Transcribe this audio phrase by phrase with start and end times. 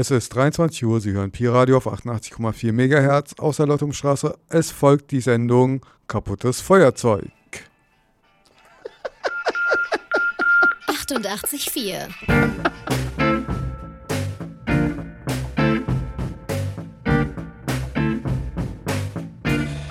[0.00, 4.34] Es ist 23 Uhr, Sie hören Pi-Radio auf 88,4 MHz aus der Lottumstraße.
[4.48, 7.28] Es folgt die Sendung Kaputtes Feuerzeug.
[10.88, 12.08] 88,4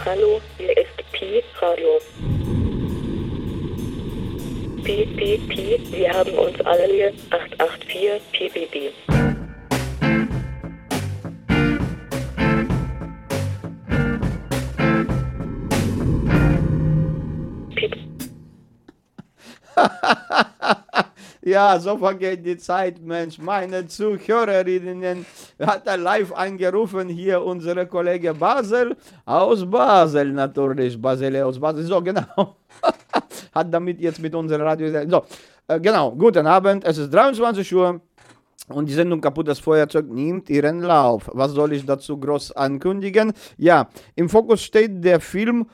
[0.04, 2.00] Hallo, hier ist Pi Radio.
[4.84, 9.29] Pi, Pi, Pi, wir haben uns alle hier 884 PBB.
[21.50, 23.38] Ja, so vergeht die Zeit, Mensch.
[23.40, 25.26] Meine Zuhörerinnen
[25.60, 31.02] hat er live angerufen, hier unsere Kollege Basel aus Basel natürlich.
[31.02, 32.56] Basel aus Basel, so genau.
[33.54, 35.10] hat damit jetzt mit unserer Radio.
[35.10, 35.24] So,
[35.68, 38.02] äh, genau, guten Abend, es ist 23 Uhr.
[38.68, 41.28] Und die Sendung Kaputtes Feuerzeug nimmt ihren Lauf.
[41.34, 43.34] Was soll ich dazu groß ankündigen?
[43.58, 45.66] Ja, im Fokus steht der Film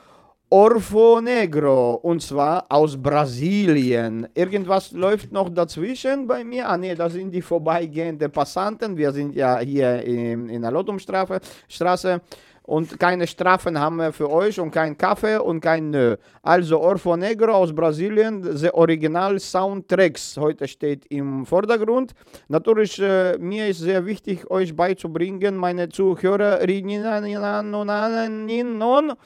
[0.48, 4.28] Orfo Negro und zwar aus Brasilien.
[4.32, 6.68] Irgendwas läuft noch dazwischen bei mir?
[6.68, 8.96] Ah, nee, das sind die vorbeigehenden Passanten.
[8.96, 12.20] Wir sind ja hier in, in der Lottumstraße.
[12.62, 16.16] Und keine Strafen haben wir für euch und kein Kaffee und kein Nö.
[16.42, 20.36] Also Orfo Negro aus Brasilien, the Original Soundtracks.
[20.36, 22.12] Heute steht im Vordergrund.
[22.48, 29.16] Natürlich, äh, mir ist sehr wichtig, euch beizubringen, meine Zuhörerinnen und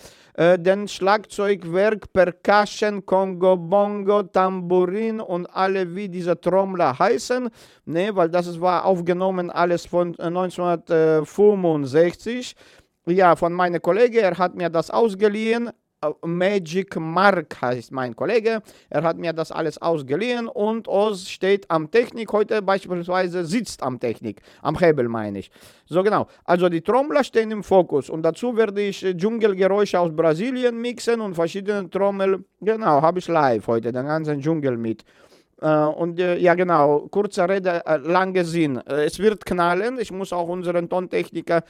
[0.40, 7.50] äh, den Schlagzeugwerk, Percussion, Kongo, Bongo, Tambourin und alle, wie diese Trommler heißen,
[7.84, 12.56] ne, weil das war aufgenommen alles von 1965.
[13.06, 15.68] Äh, ja, von meinem Kollegen, er hat mir das ausgeliehen,
[16.24, 18.62] Magic Mark heißt mein Kollege.
[18.88, 24.00] Er hat mir das alles ausgeliehen und Oz steht am Technik heute beispielsweise sitzt am
[24.00, 25.50] Technik, am Hebel meine ich.
[25.84, 26.26] So genau.
[26.44, 31.34] Also die Trommler stehen im Fokus und dazu werde ich Dschungelgeräusche aus Brasilien mixen und
[31.34, 32.44] verschiedene Trommel.
[32.60, 35.04] Genau, habe ich live heute den ganzen Dschungel mit.
[35.60, 38.78] Äh, und äh, ja, genau, kurze Rede, äh, lange Sinn.
[38.86, 39.98] Es wird knallen.
[39.98, 41.62] Ich muss auch unseren Tontechniker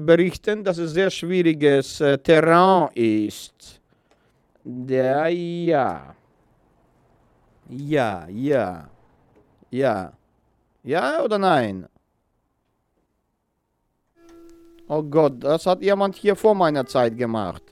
[0.00, 3.80] berichten, dass es sehr schwieriges Terrain ist.
[4.62, 6.14] Der, ja.
[7.68, 8.88] Ja, ja.
[9.70, 10.12] Ja.
[10.82, 11.86] Ja oder nein?
[14.88, 17.62] Oh Gott, das hat jemand hier vor meiner Zeit gemacht.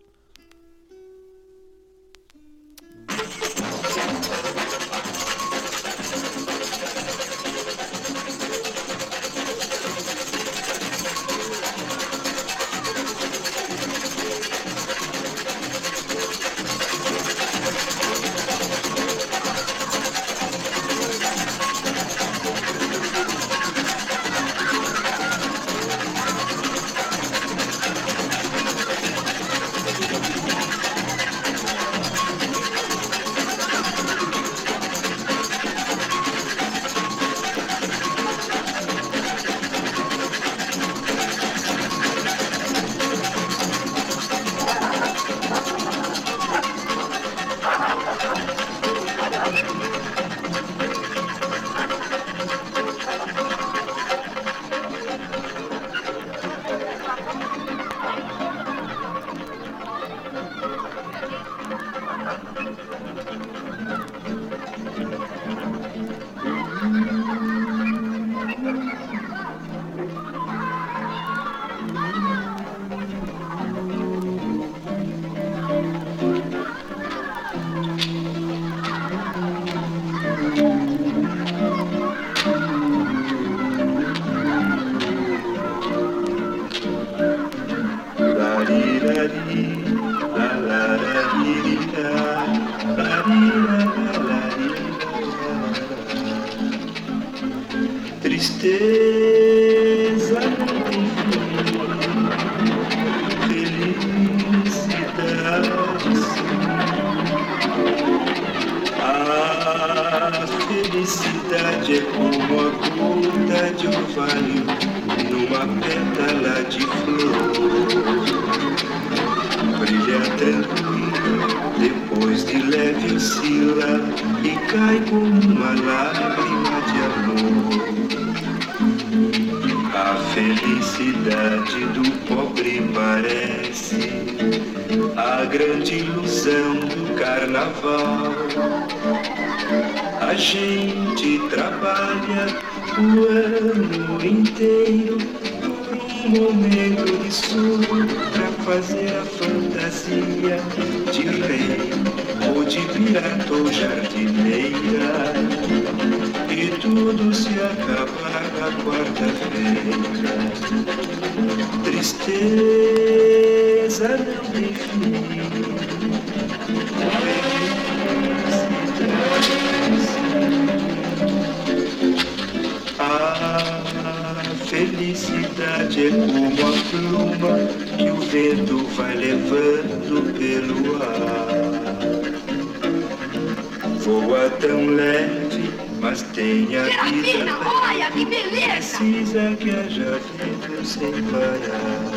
[191.30, 192.08] Parar.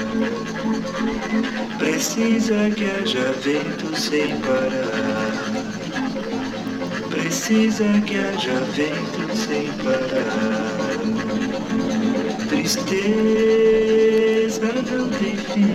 [1.78, 5.32] Precisa que haja vento sem parar.
[7.10, 10.72] Precisa que haja vento sem parar.
[12.50, 13.02] Tristeza
[14.74, 15.74] não tem fim.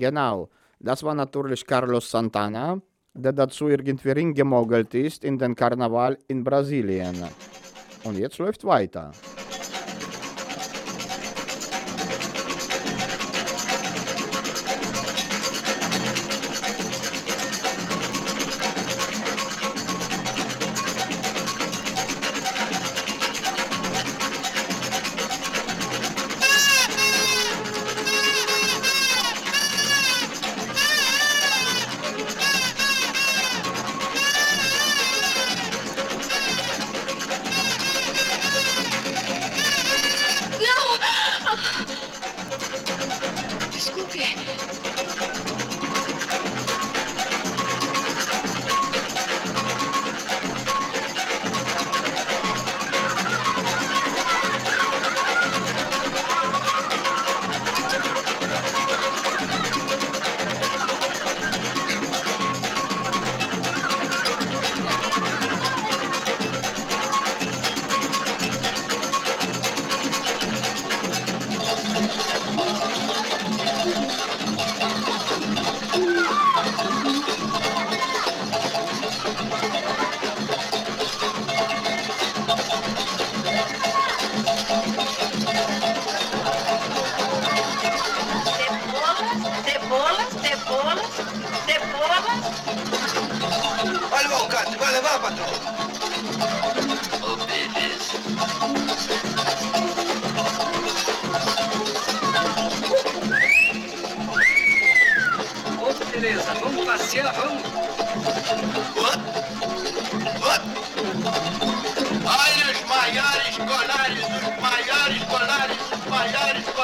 [0.00, 0.48] Genau.
[0.80, 2.80] Das war natürlich Carlos Santana,
[3.14, 7.16] der dazu irgendwie reingemogelt ist in den Karneval in Brasilien.
[8.02, 9.12] Und jetzt läuft weiter.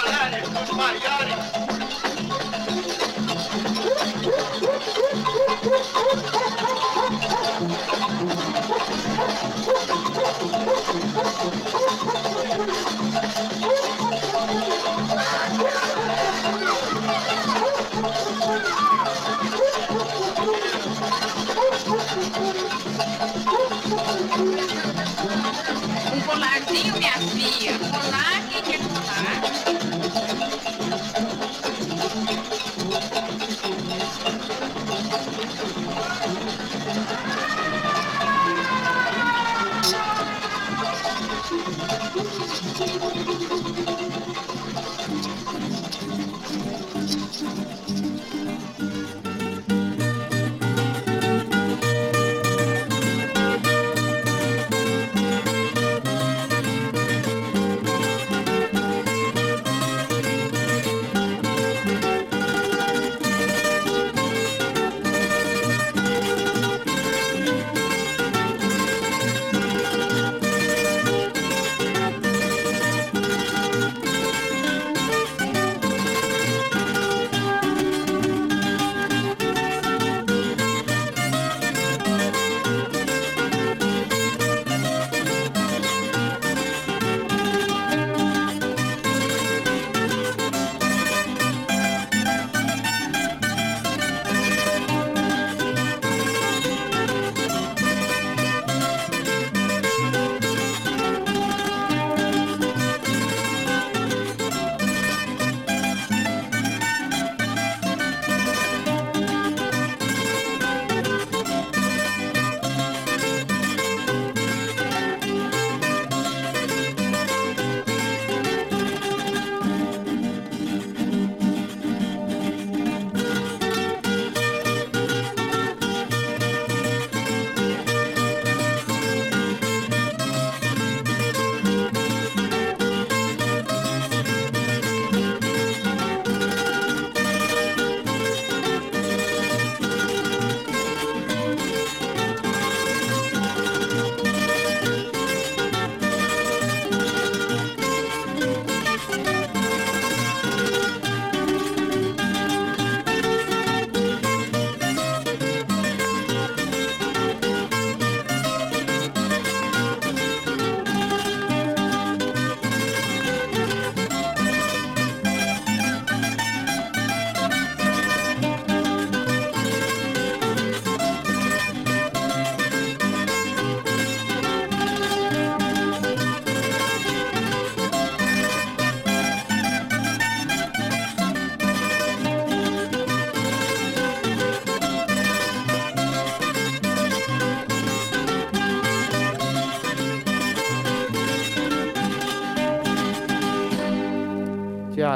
[0.06, 1.55] Mariani, con Mariani.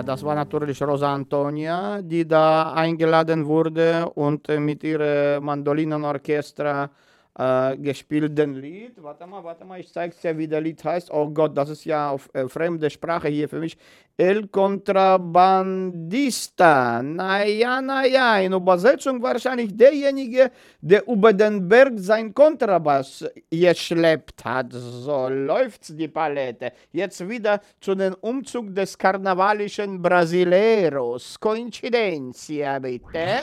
[0.03, 6.91] Das war natürlich Rosa Antonia, die da eingeladen wurde und mit ihrem Mandolinenorchester
[7.39, 9.03] äh, gespielt den Lied.
[9.03, 11.11] Warte mal, warte mal, ich zeig's dir, wie der Lied heißt.
[11.11, 13.77] Oh Gott, das ist ja auf äh, fremde Sprache hier für mich.
[14.17, 17.03] El Contrabandista.
[17.03, 24.73] Naja, naja, in Übersetzung wahrscheinlich derjenige, der über den Berg sein Kontrabass geschleppt hat.
[24.73, 26.73] So läuft's die Palette.
[26.93, 31.41] Jetzt wieder zu dem Umzug des karnevalischen Brasileiros.
[31.41, 33.41] Coincidencia, bitte.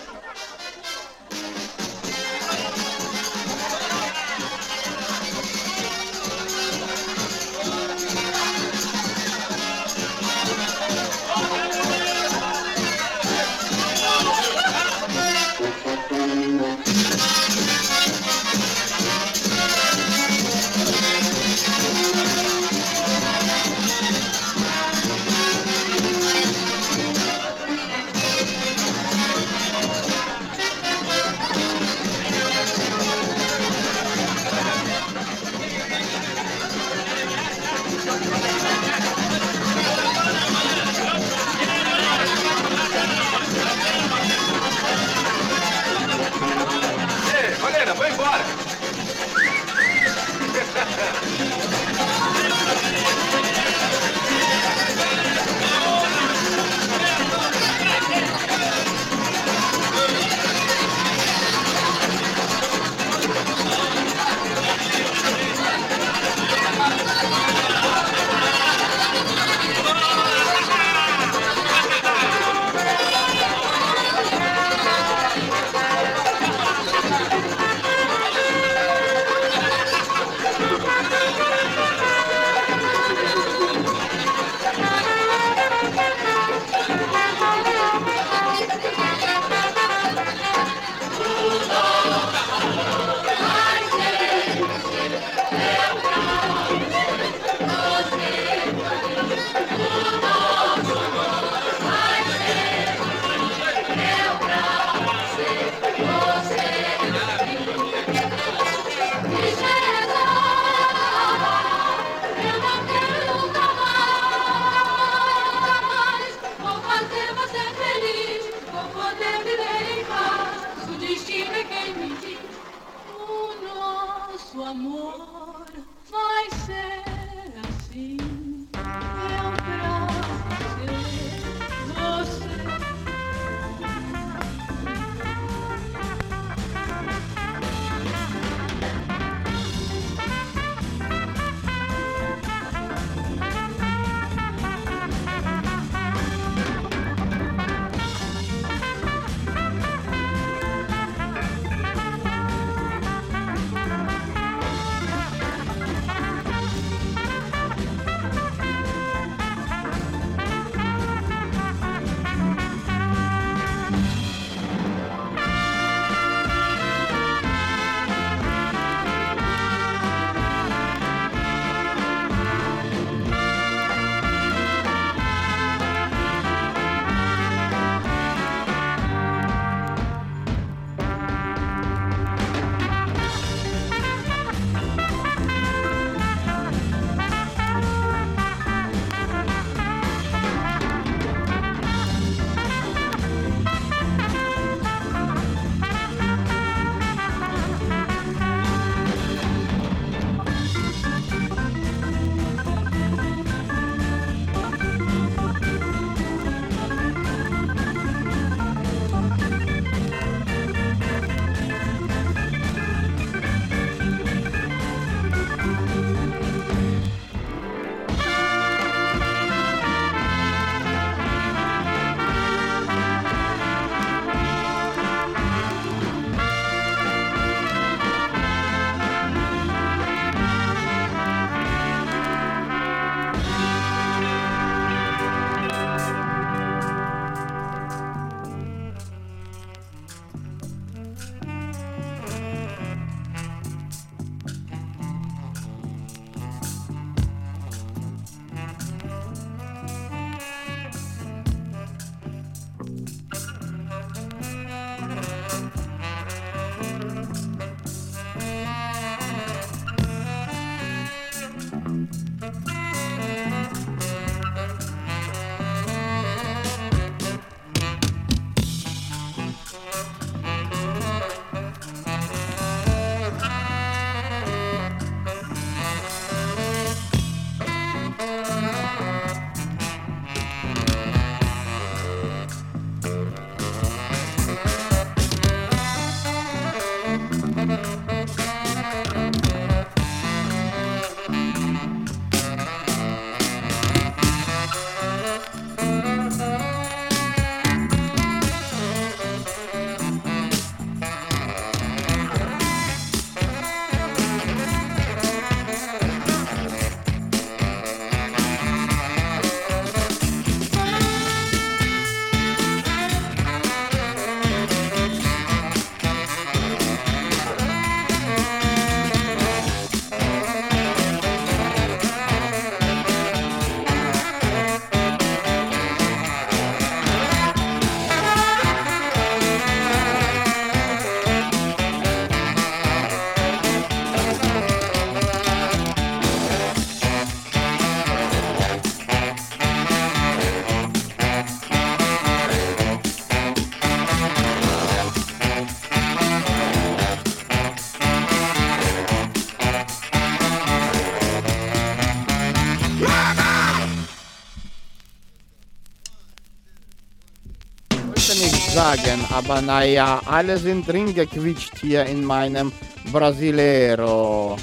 [358.96, 362.72] Sagen, aber naja, alle sind drin gequitscht hier in meinem
[363.12, 364.56] Brasilero.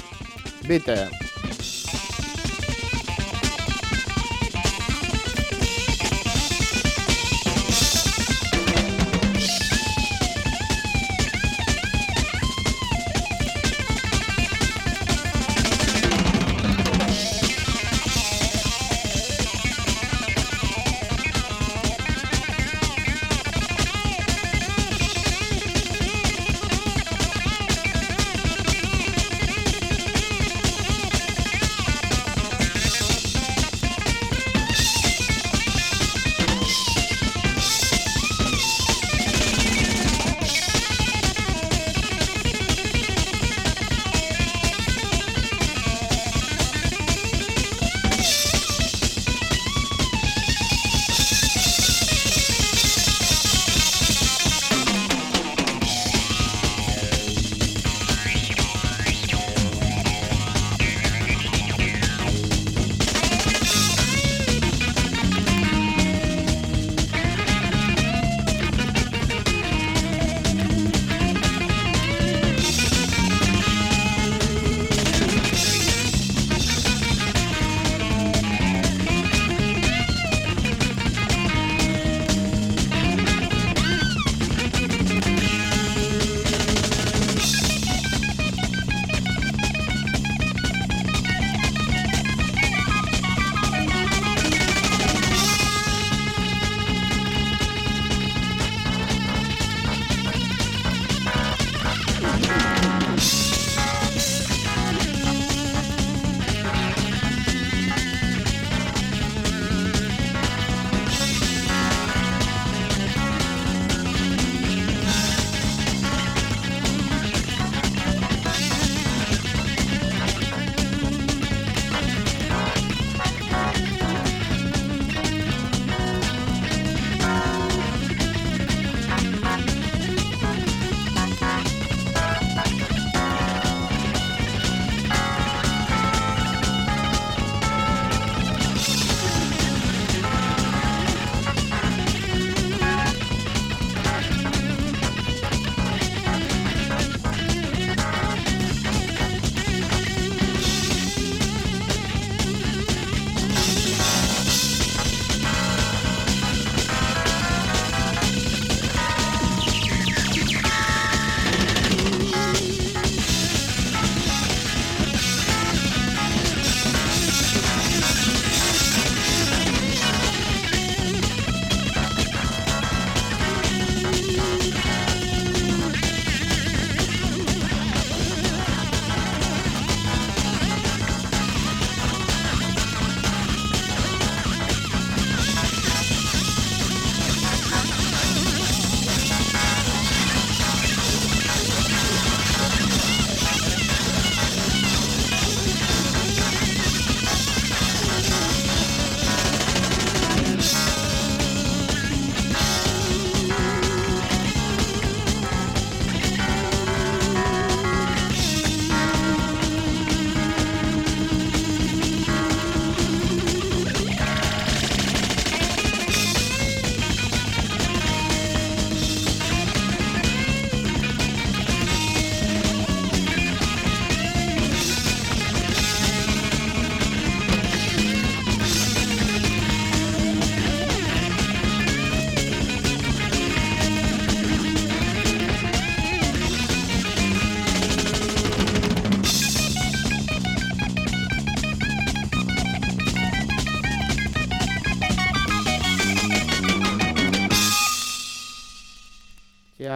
[0.67, 1.11] Bitte.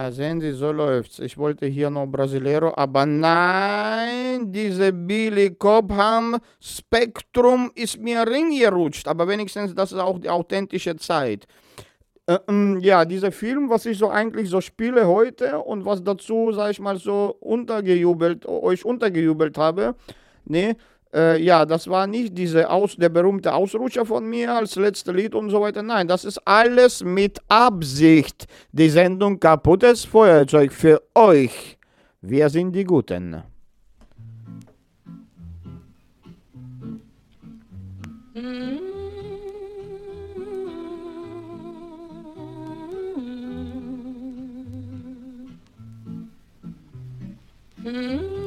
[0.00, 1.18] Ja, sehen Sie, so läuft's.
[1.18, 9.06] Ich wollte hier noch Brasileiro, aber nein, diese Billy Cobham Spektrum ist mir ringerutscht.
[9.06, 11.46] Aber wenigstens, das ist auch die authentische Zeit.
[12.26, 16.50] Äh, ähm, ja, dieser Film, was ich so eigentlich so spiele heute und was dazu,
[16.52, 19.96] sag ich mal, so untergejubelt, euch untergejubelt habe,
[20.46, 20.76] ne,
[21.12, 25.34] äh, ja, das war nicht diese Aus, der berühmte Ausrutscher von mir als letzte Lied
[25.34, 25.82] und so weiter.
[25.82, 28.46] Nein, das ist alles mit Absicht.
[28.72, 31.78] Die Sendung Kaputtes Feuerzeug für euch.
[32.20, 33.42] Wir sind die Guten.
[47.82, 48.39] La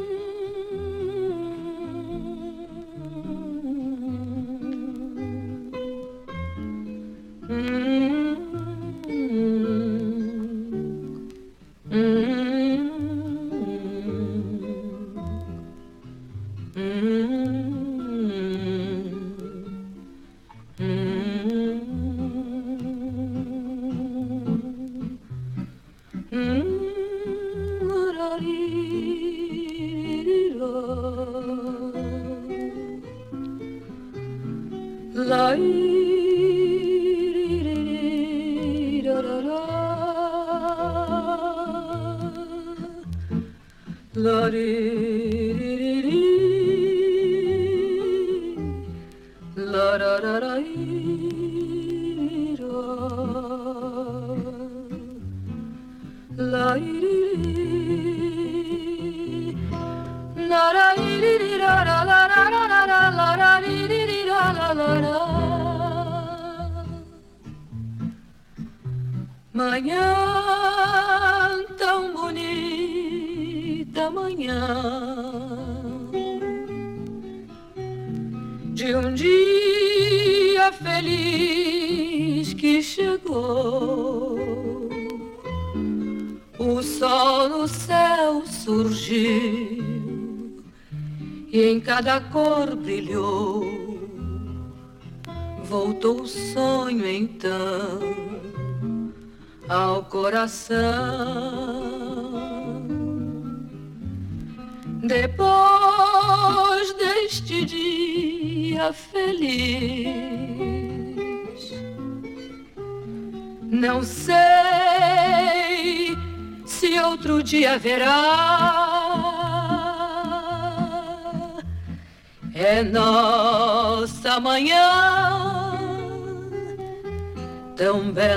[92.13, 92.42] 学校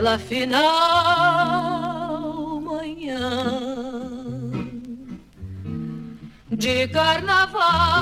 [0.07, 0.61] bela final
[2.61, 3.19] manhã
[6.49, 7.96] de carnaval.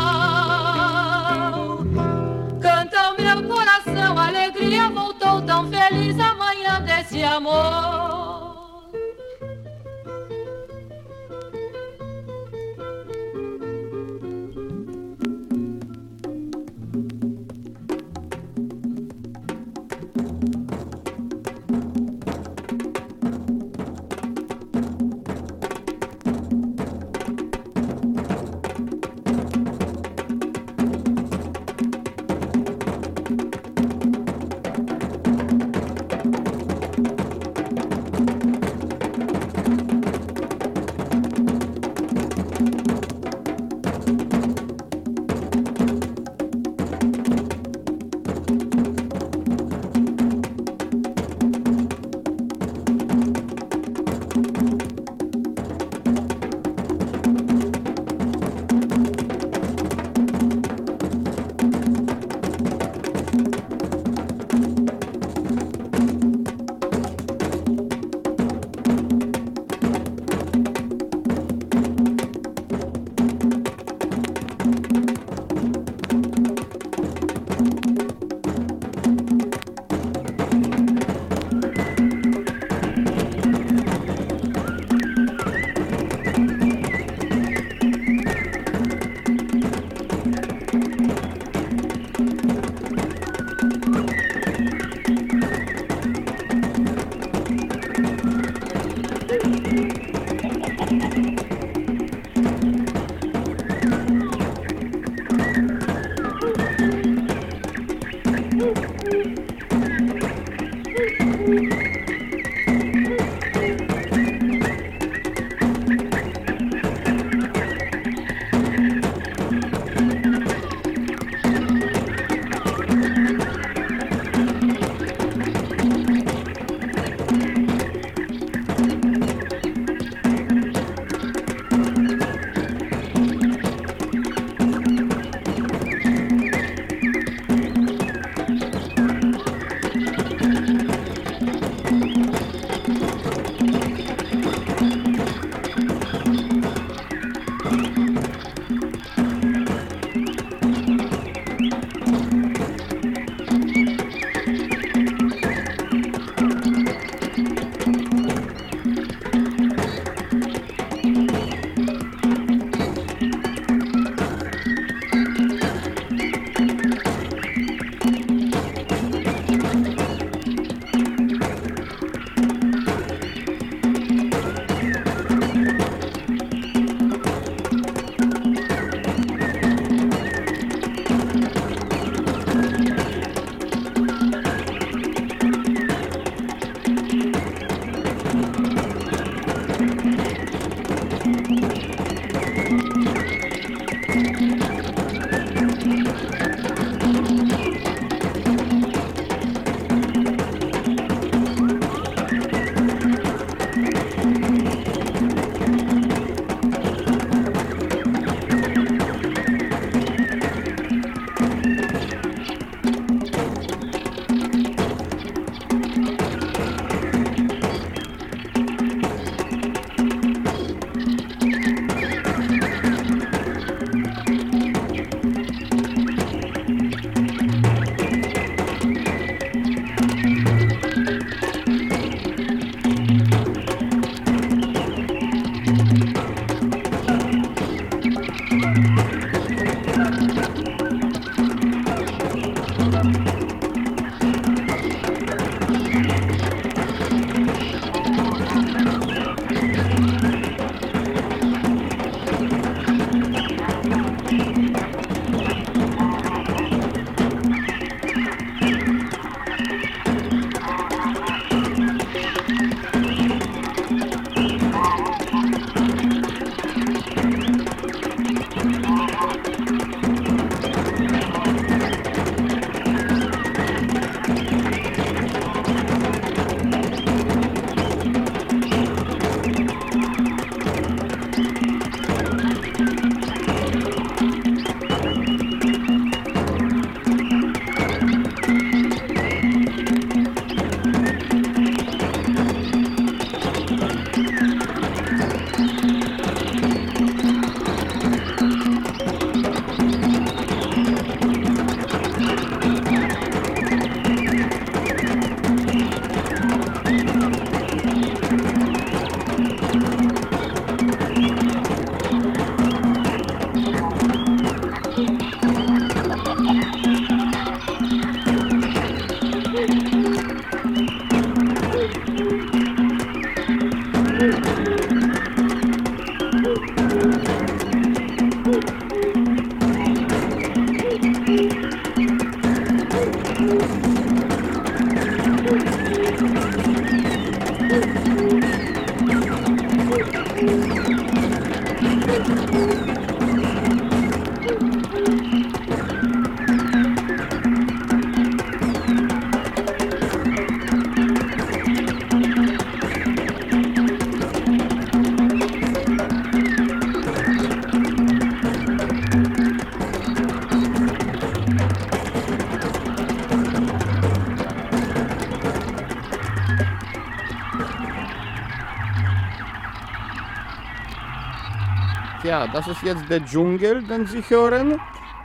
[372.54, 374.80] Das ist jetzt der Dschungel, den Sie hören.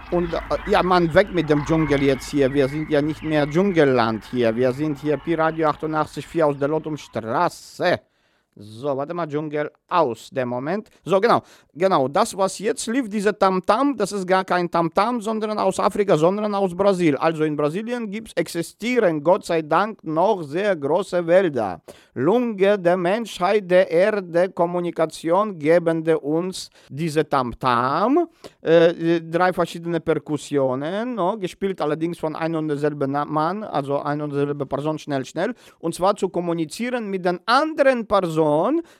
[0.09, 2.51] Und äh, ja, man, weg mit dem Dschungel jetzt hier.
[2.51, 4.55] Wir sind ja nicht mehr Dschungelland hier.
[4.55, 7.99] Wir sind hier Pi-Radio 88.4 aus der Lotumstraße.
[8.61, 10.89] So, warte mal, Dschungel aus, der Moment.
[11.05, 11.41] So, genau,
[11.73, 16.17] genau, das, was jetzt lief, diese Tamtam, das ist gar kein Tamtam, sondern aus Afrika,
[16.17, 17.15] sondern aus Brasilien.
[17.15, 21.81] Also in Brasilien gibt's, existieren, Gott sei Dank, noch sehr große Wälder.
[22.13, 28.27] Lunge der Menschheit, der Erde, Kommunikation gebende uns diese Tamtam.
[28.61, 34.31] Äh, drei verschiedene Perkussionen, no, gespielt allerdings von ein und derselben Mann, also ein und
[34.33, 35.53] derselbe Person, schnell, schnell.
[35.79, 38.48] Und zwar zu kommunizieren mit den anderen Personen,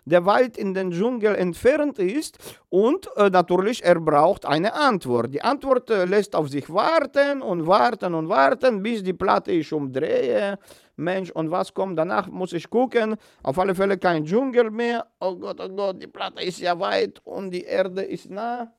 [0.06, 2.38] der weit in den Dschungel entfernt ist.
[2.70, 5.34] Und äh, natürlich, er braucht eine Antwort.
[5.34, 9.72] Die Antwort äh, lässt auf sich warten und warten und warten, bis die Platte ich
[9.74, 10.58] umdrehe.
[10.96, 13.16] Mensch, und was kommt danach, muss ich gucken.
[13.44, 15.08] Auf alle Fälle kein Dschungel mehr.
[15.20, 18.72] Oh Gott, oh Gott, die Platte ist ja weit und die Erde ist nah.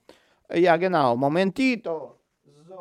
[0.53, 1.17] Ja, genau.
[1.17, 2.20] Momentito.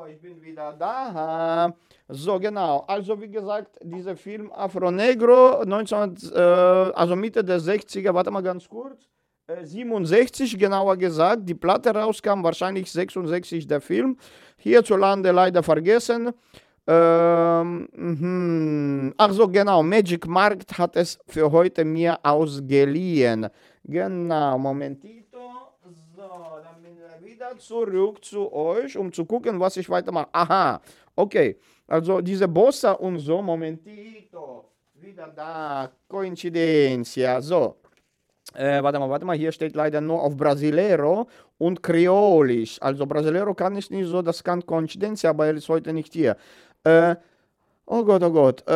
[0.08, 1.74] Ich bin wieder da.
[2.08, 2.86] So, genau.
[2.88, 8.41] Also, wie gesagt, dieser Film Afro Negro, 19, äh, also Mitte der 60er, warte mal
[8.41, 9.08] ganz kurz.
[9.47, 14.18] Äh, 67 genauer gesagt, die Platte rauskam, wahrscheinlich 66 der Film.
[14.58, 16.32] Hierzulande leider vergessen.
[16.88, 19.14] Ähm, mhm.
[19.18, 23.47] Ach so, genau, Magic Markt hat es für heute mir ausgeliehen.
[23.84, 25.38] Genau, Momentito.
[26.16, 26.22] So,
[26.64, 30.27] dann bin ich wieder zurück zu euch, um zu gucken, was ich weitermache.
[30.33, 30.81] Aha,
[31.15, 31.57] okay.
[31.87, 34.65] Also diese Bossa und so, Momentito.
[34.93, 37.39] Wieder da, Coincidencia.
[37.39, 37.77] So,
[38.53, 42.77] äh, warte mal, warte mal, hier steht leider nur auf Brasilero und Kreolisch.
[42.81, 46.35] Also Brasilero kann ich nicht so, das kann Coincidencia, aber er ist heute nicht hier.
[46.83, 47.15] Äh,
[47.89, 48.63] oh Gott, oh Gott.
[48.67, 48.73] Äh,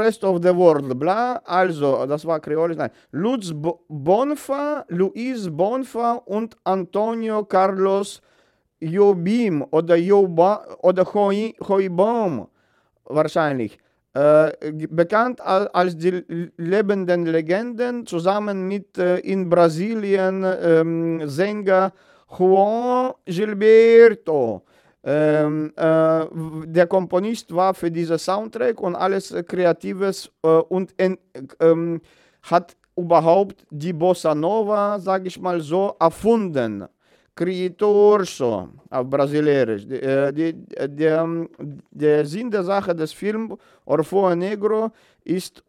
[0.00, 1.40] rest of the world, bla.
[1.44, 2.90] Also, das war Kreolisch, nein.
[3.12, 8.20] Lutz Bo Bonfa, Luis Bonfa und Antonio Carlos
[8.80, 12.48] Jobim oder Joba oder Hoi, Hoibom
[13.04, 13.78] wahrscheinlich.
[14.12, 16.24] Äh, bekannt al- als die
[16.56, 21.92] lebenden Legenden, zusammen mit äh, in Brasilien ähm, Sänger
[22.38, 24.62] Juan Gilberto.
[25.02, 26.26] Ähm, äh,
[26.66, 31.16] der Komponist war für diesen Soundtrack und alles Kreatives äh, und en,
[31.58, 32.02] ähm,
[32.42, 36.86] hat überhaupt die Bossa Nova, sage ich mal so, erfunden.
[37.34, 39.86] Critorso auf Brasilianisch.
[39.86, 40.52] Die, äh, die,
[40.88, 41.26] der,
[41.90, 43.54] der Sinn der Sache des Films
[43.86, 44.90] Orfeo Negro
[45.24, 45.62] ist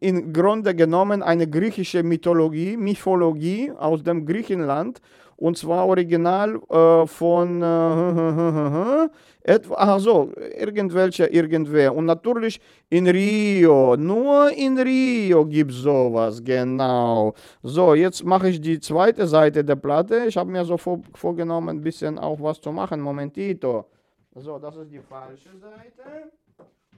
[0.00, 5.00] im Grunde genommen eine griechische Mythologie, Mythologie aus dem Griechenland
[5.36, 9.08] und zwar original äh, von äh,
[9.42, 11.94] etwa, ach so, irgendwelche, irgendwer.
[11.94, 17.34] Und natürlich in Rio, nur in Rio gibt es sowas, genau.
[17.62, 20.24] So, jetzt mache ich die zweite Seite der Platte.
[20.26, 23.00] Ich habe mir so vor, vorgenommen, ein bisschen auch was zu machen.
[23.00, 23.86] Momentito.
[24.34, 26.30] So, das ist die falsche Seite.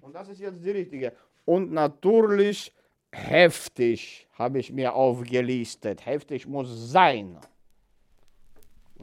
[0.00, 1.12] Und das ist jetzt die richtige.
[1.44, 2.72] Und natürlich
[3.10, 6.06] heftig habe ich mir aufgelistet.
[6.06, 7.36] Heftig muss sein.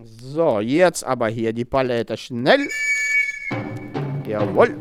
[0.04, 2.68] So, jetzt aber hier die Palette schnell.
[4.28, 4.76] Jawohl.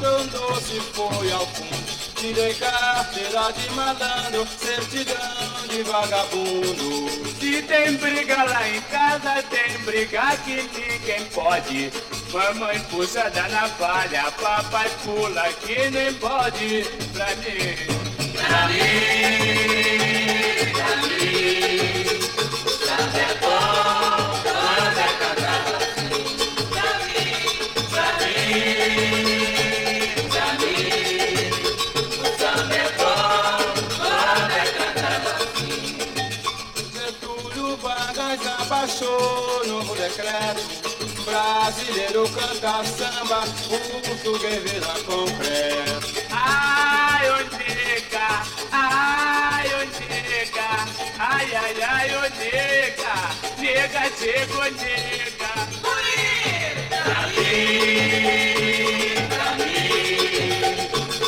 [0.00, 1.90] Tão doce foi ao fundo.
[2.16, 7.08] Tirei carteira de malandro, certidão de vagabundo.
[7.38, 11.90] Se tem briga lá em casa, tem briga que ninguém pode.
[12.32, 16.84] Mamãe puxa da navalha, papai pula que nem pode.
[17.14, 17.76] Pra mim,
[18.36, 20.19] pra mim,
[42.10, 46.08] Quero cantar samba, o português vira completo.
[46.28, 48.42] Ai, Odeca,
[48.72, 50.88] ai, Odeca,
[51.20, 53.14] ai, ai, ai, Odeca,
[53.58, 55.50] nega, chega, Odeca.
[56.90, 57.46] Pra mim,
[59.30, 59.94] pra mim,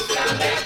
[0.08, 0.62] pra mim,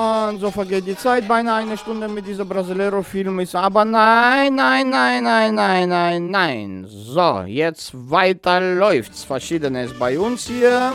[0.00, 1.28] Mann, so vergeht die Zeit.
[1.28, 3.54] Beinahe eine Stunde mit dieser Brasileiro-Film ist.
[3.54, 6.86] Aber nein, nein, nein, nein, nein, nein, nein.
[6.88, 9.24] So, jetzt weiter läuft's.
[9.24, 10.92] Verschiedenes bei uns hier.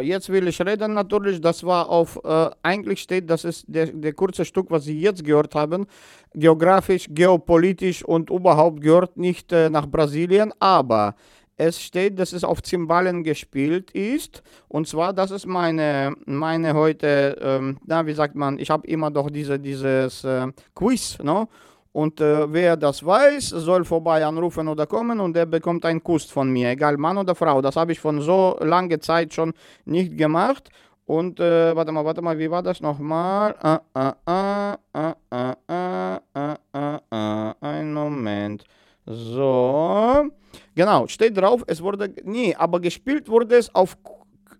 [0.00, 1.40] Jetzt will ich reden natürlich.
[1.40, 5.24] Das war auf, äh, eigentlich steht, das ist der, der kurze Stück, was Sie jetzt
[5.24, 5.86] gehört haben.
[6.34, 11.14] Geografisch, geopolitisch und überhaupt gehört nicht äh, nach Brasilien, aber
[11.58, 14.42] es steht, dass es auf Zimbalen gespielt ist.
[14.68, 19.10] Und zwar, das ist meine, meine heute, ähm, na, wie sagt man, ich habe immer
[19.10, 21.48] doch diese, dieses äh, Quiz, no?
[21.92, 26.24] Und äh, wer das weiß, soll vorbei anrufen oder kommen und der bekommt einen Kuss
[26.24, 27.62] von mir, egal Mann oder Frau.
[27.62, 29.52] Das habe ich von so langer Zeit schon
[29.84, 30.70] nicht gemacht.
[31.06, 33.54] Und äh, warte mal, warte mal, wie war das nochmal?
[33.62, 37.54] Ah, ah, ah, ah, ah, ah, ah, ah, ah.
[37.62, 38.64] ein Moment.
[39.06, 40.28] So,
[40.74, 43.96] genau, steht drauf, es wurde, nee, aber gespielt wurde es auf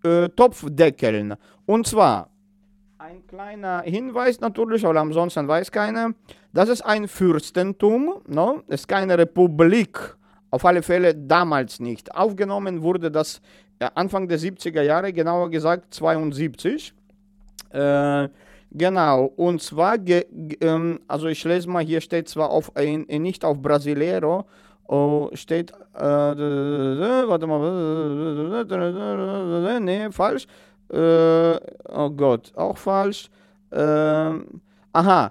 [0.03, 1.35] äh, Topfdeckeln.
[1.67, 2.31] Und zwar,
[2.97, 6.15] ein kleiner Hinweis natürlich, aber ansonsten weiß keiner,
[6.59, 8.65] das ist ein Fürstentum, no?
[8.67, 10.17] es ist keine Republik,
[10.51, 12.13] auf alle Fälle damals nicht.
[12.13, 13.41] Aufgenommen wurde das
[13.79, 16.93] äh, Anfang der 70er Jahre, genauer gesagt 72.
[17.71, 18.29] Äh,
[18.73, 20.27] genau, und zwar, ge,
[20.61, 24.45] ähm, also ich lese mal, hier steht zwar auf, äh, nicht auf Brasileiro,
[24.89, 28.65] oh, steht, äh, warte mal,
[29.81, 30.49] nee, falsch.
[30.93, 31.57] Äh,
[31.89, 33.31] oh Gott, auch falsch.
[33.71, 34.33] Äh,
[34.93, 35.31] aha, äh,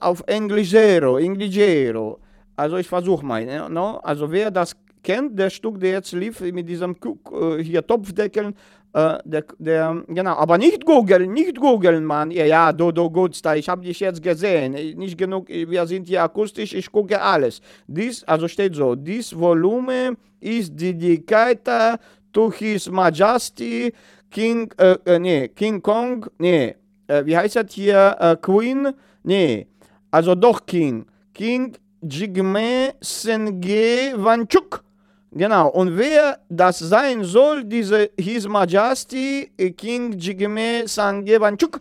[0.00, 2.18] auf Englischero, Englischero.
[2.56, 3.98] Also ich versuche mal, ne, no?
[3.98, 6.96] also wer das kennt, der Stück, der jetzt lief mit diesem
[7.32, 8.54] äh, hier Topfdeckeln,
[8.92, 13.56] äh, der, der, genau, aber nicht googeln, nicht googeln, Mann, ja, ja, du, du Gutster,
[13.56, 17.60] ich habe dich jetzt gesehen, nicht genug, wir sind hier akustisch, ich gucke alles.
[17.86, 21.98] Dies, also steht so, this volume is dedicated
[22.32, 23.92] to his majesty
[24.30, 26.74] King, äh, äh, nee, King Kong, nee,
[27.06, 28.92] äh, wie heißt das hier, äh, Queen,
[29.24, 29.66] nee,
[30.10, 34.84] also doch King, King Jigme Senge Wanchuk.
[35.32, 41.80] Genau, und wer das sein soll, diese His Majesty King Jigme Senge Wanchuk,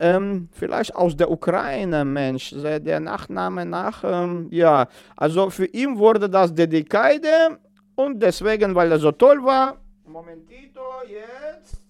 [0.00, 6.30] ähm, vielleicht aus der Ukraine, Mensch, der Nachname nach, ähm, ja, also für ihn wurde
[6.30, 7.58] das Dedikade
[7.96, 9.76] und deswegen, weil er so toll war,
[10.06, 11.82] Momentito, jetzt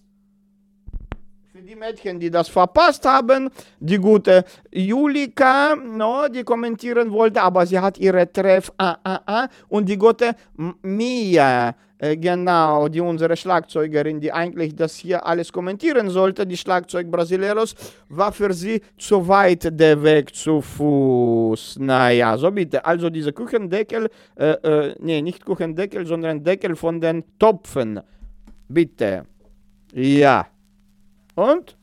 [1.59, 3.49] für die Mädchen, die das verpasst haben,
[3.81, 9.47] die gute Julika, no, die kommentieren wollte, aber sie hat ihre Treff, ah, ah, ah,
[9.67, 10.35] und die gute
[10.81, 17.11] Mia, äh, genau, die unsere Schlagzeugerin, die eigentlich das hier alles kommentieren sollte, die Schlagzeug
[17.11, 17.75] Brasileros,
[18.07, 21.77] war für sie zu weit der Weg zu Fuß.
[21.79, 22.85] Naja, so bitte.
[22.85, 27.99] Also diese Kuchendeckel, äh, äh, nee, nicht Kuchendeckel, sondern Deckel von den Topfen.
[28.69, 29.25] Bitte.
[29.93, 30.47] Ja.
[31.39, 31.78] Und?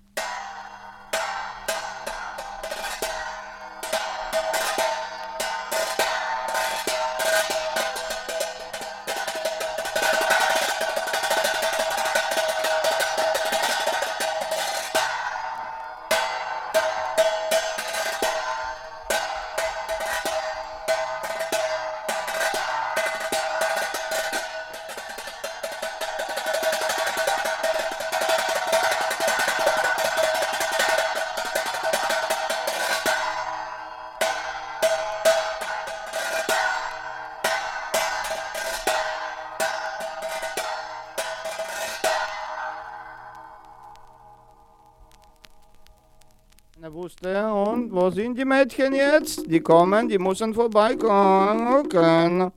[48.37, 49.51] Die Mädchen jetzt?
[49.51, 52.53] Die kommen, die müssen vorbeikommen.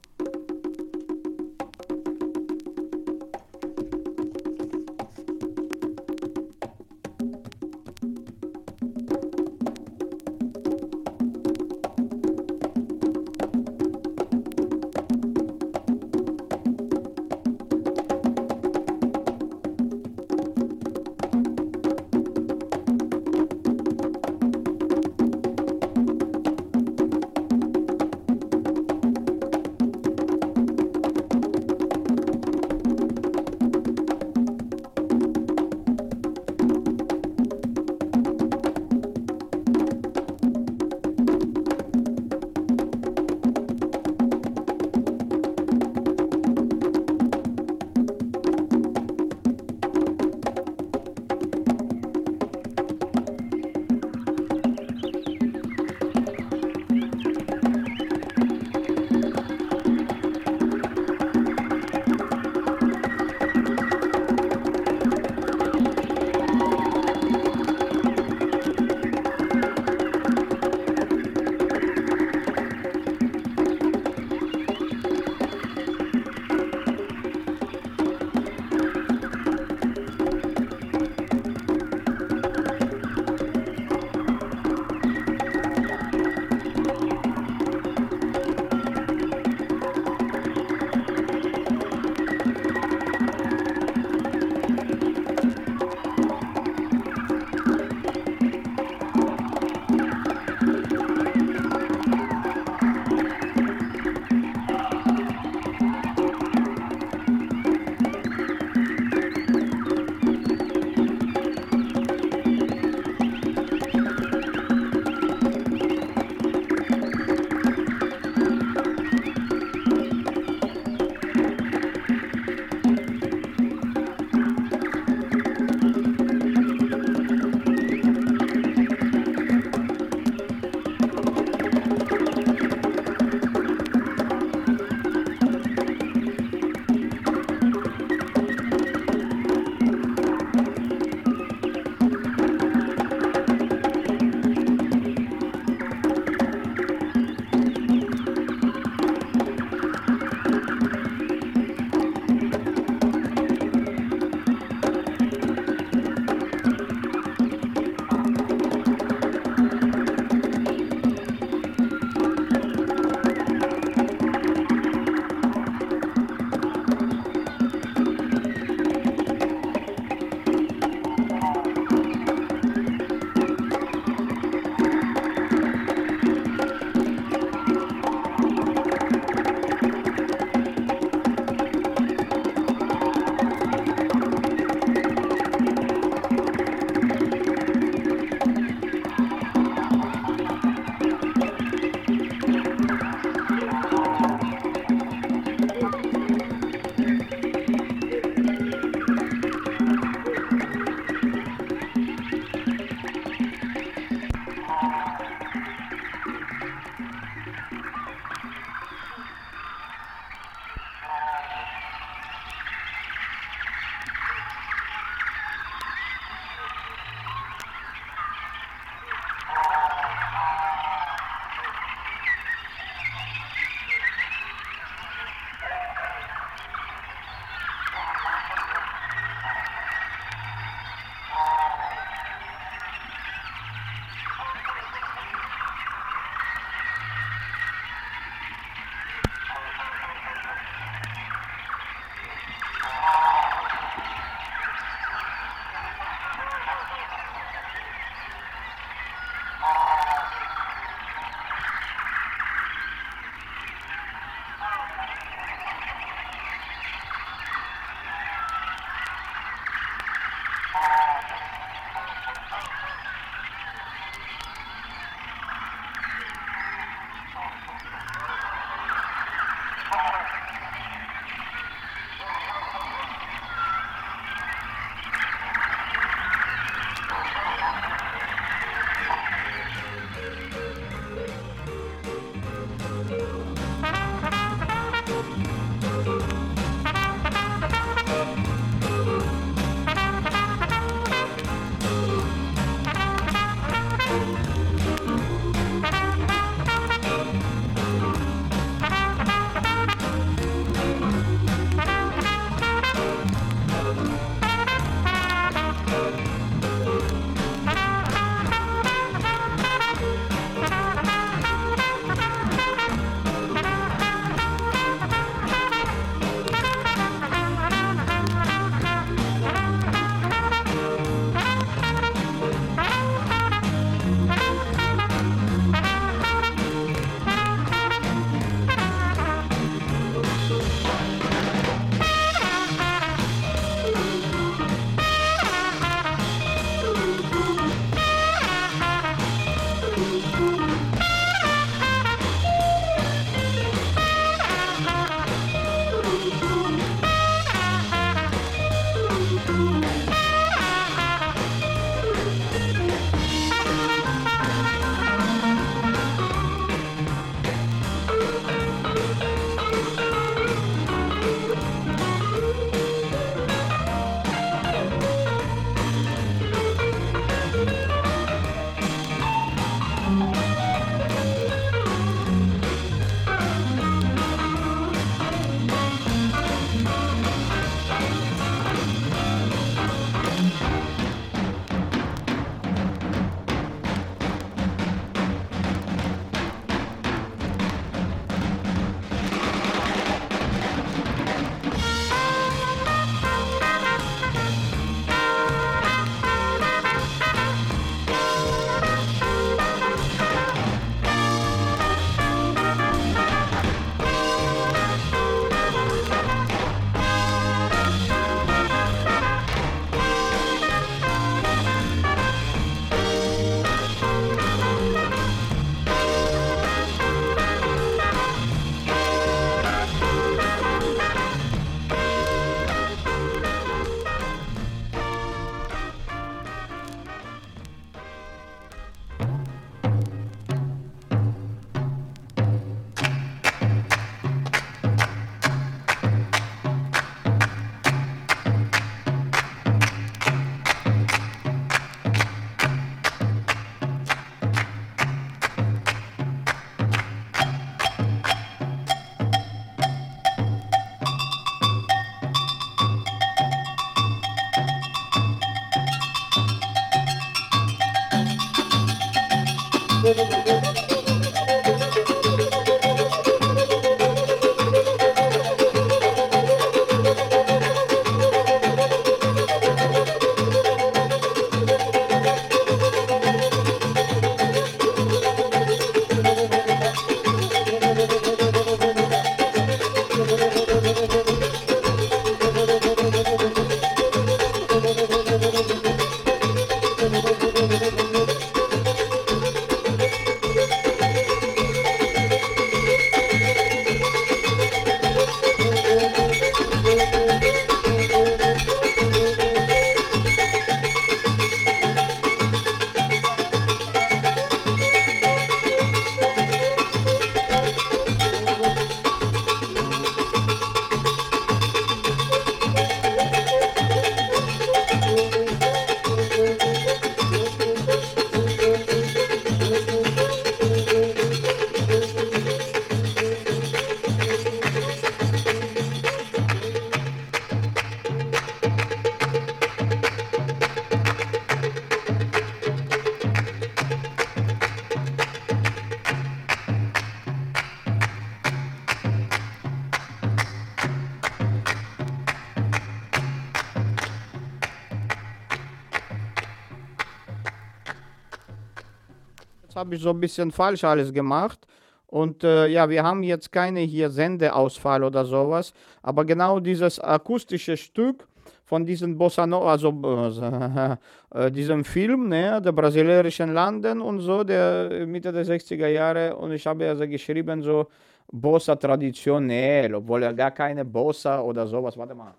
[549.79, 551.65] Habe ich so ein bisschen falsch alles gemacht.
[552.07, 557.77] Und äh, ja, wir haben jetzt keine hier Sendeausfall oder sowas, aber genau dieses akustische
[557.77, 558.27] Stück
[558.65, 559.89] von diesem Bossa Nova, also
[561.33, 566.51] äh, diesem Film, ne, der brasilianischen Landen und so, der Mitte der 60er Jahre und
[566.51, 567.87] ich habe also geschrieben so
[568.31, 572.33] Bossa traditionell, obwohl er gar keine Bossa oder sowas, warte mal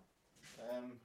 [0.59, 0.99] ähm,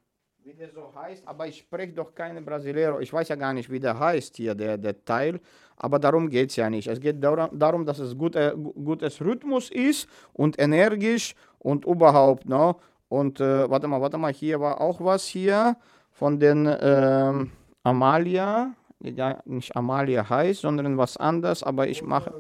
[0.44, 3.00] wie der so heißt, aber ich spreche doch keine Brasileiro.
[3.00, 5.40] Ich weiß ja gar nicht, wie der heißt hier, der, der Teil,
[5.78, 6.88] aber darum geht es ja nicht.
[6.88, 12.76] Es geht darum, dass es gut, äh, gutes Rhythmus ist und energisch und überhaupt, ne?
[13.08, 15.78] Und äh, warte mal, warte mal, hier war auch was hier
[16.12, 17.52] von den ähm,
[17.84, 22.34] Amalia, die ja nicht Amalia heißt, sondern was anderes, aber ich mache,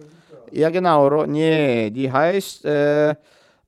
[0.51, 3.09] ja genau, nee, die heißt, äh,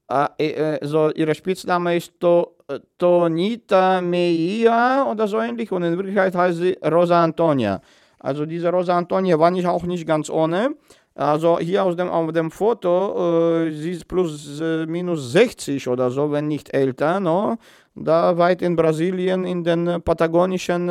[0.10, 5.98] äh, äh, so ihre Spitzname ist to, äh, Tonita Meia oder so ähnlich und in
[5.98, 7.82] Wirklichkeit heißt sie Rosa Antonia.
[8.20, 10.76] Also diese Rosa Antonia war nicht auch nicht ganz ohne.
[11.16, 16.12] Also hier aus dem, auf dem Foto, äh, sie ist plus äh, minus 60 oder
[16.12, 17.58] so, wenn nicht älter, no?
[17.96, 20.88] Da weit in Brasilien, in den äh, patagonischen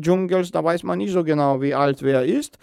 [0.00, 2.58] Dschungels, da weiß man nicht so genau, wie alt wer ist.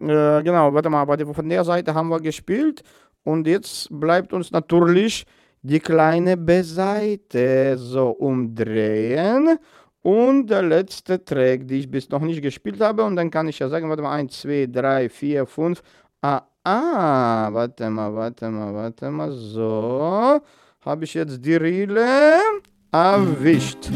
[0.00, 2.82] Äh, genau, warte mal, aber von der Seite haben wir gespielt
[3.24, 5.24] und jetzt bleibt uns natürlich
[5.62, 9.58] die kleine B-Seite so umdrehen
[10.08, 13.58] und der letzte Track, die ich bis noch nicht gespielt habe und dann kann ich
[13.58, 15.82] ja sagen, warte mal, 1, 2, 3, 4, 5,
[16.22, 20.40] ah, ah, warte mal, warte mal, warte mal, so,
[20.80, 22.38] habe ich jetzt die Rille
[22.90, 23.90] erwischt.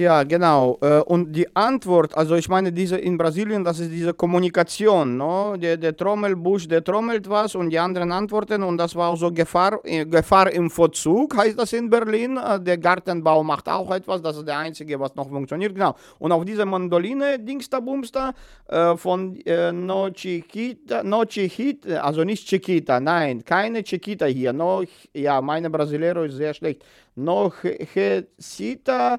[0.00, 0.78] Tja, genau.
[0.80, 5.18] Äh, Und die Antwort, also ich meine, diese in Brasilien, das ist diese Kommunikation.
[5.18, 5.58] No?
[5.58, 9.30] Der, der Trommelbusch, der trommelt was und die anderen antworten und das war auch so
[9.30, 12.38] Gefahr, äh, Gefahr im Verzug, heißt das in Berlin.
[12.38, 15.74] Äh, Der Gartenbau macht auch etwas, das ist der einzige, was noch funktioniert.
[15.74, 15.94] Genau.
[16.18, 18.32] Und auf dieser Mandoline, Dingster Bumster,
[18.96, 19.38] von
[19.72, 24.52] No Chiquita, No Chiquita, also nicht Chiquita, nein, keine Chiquita hier.
[24.54, 24.82] No,
[25.12, 26.84] ja, meine Brasileiro ist sehr schlecht.
[27.16, 29.18] No Hecita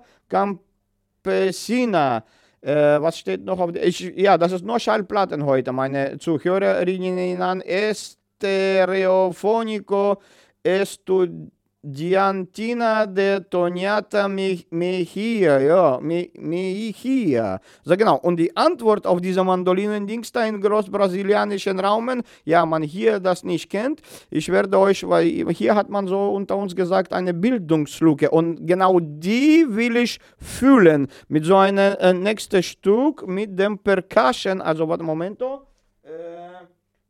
[1.23, 2.23] Campesina.
[2.61, 3.89] Äh, was steht noch auf der.
[3.89, 7.61] Ja, das ist nur Schallplatten heute, meine Zuhörerinnen.
[7.61, 10.21] Estereofonico
[10.63, 11.49] Estu,
[11.83, 17.59] Diantina de Toniata Me- Mejia, ja, Me- Mejia.
[17.83, 18.17] So genau.
[18.17, 23.69] Und die Antwort auf diese Mandolinen-Dings da in großbrasilianischen Raumen, ja, man hier das nicht
[23.69, 28.29] kennt, ich werde euch, weil hier hat man so unter uns gesagt, eine Bildungslücke.
[28.29, 34.61] Und genau die will ich fühlen mit so einem äh, nächsten Stück, mit dem Percussion,
[34.61, 35.63] also warte, Momento.
[36.03, 36.11] Äh,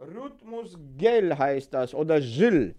[0.02, 2.74] Rhythmus Gel heißt das, oder Gil.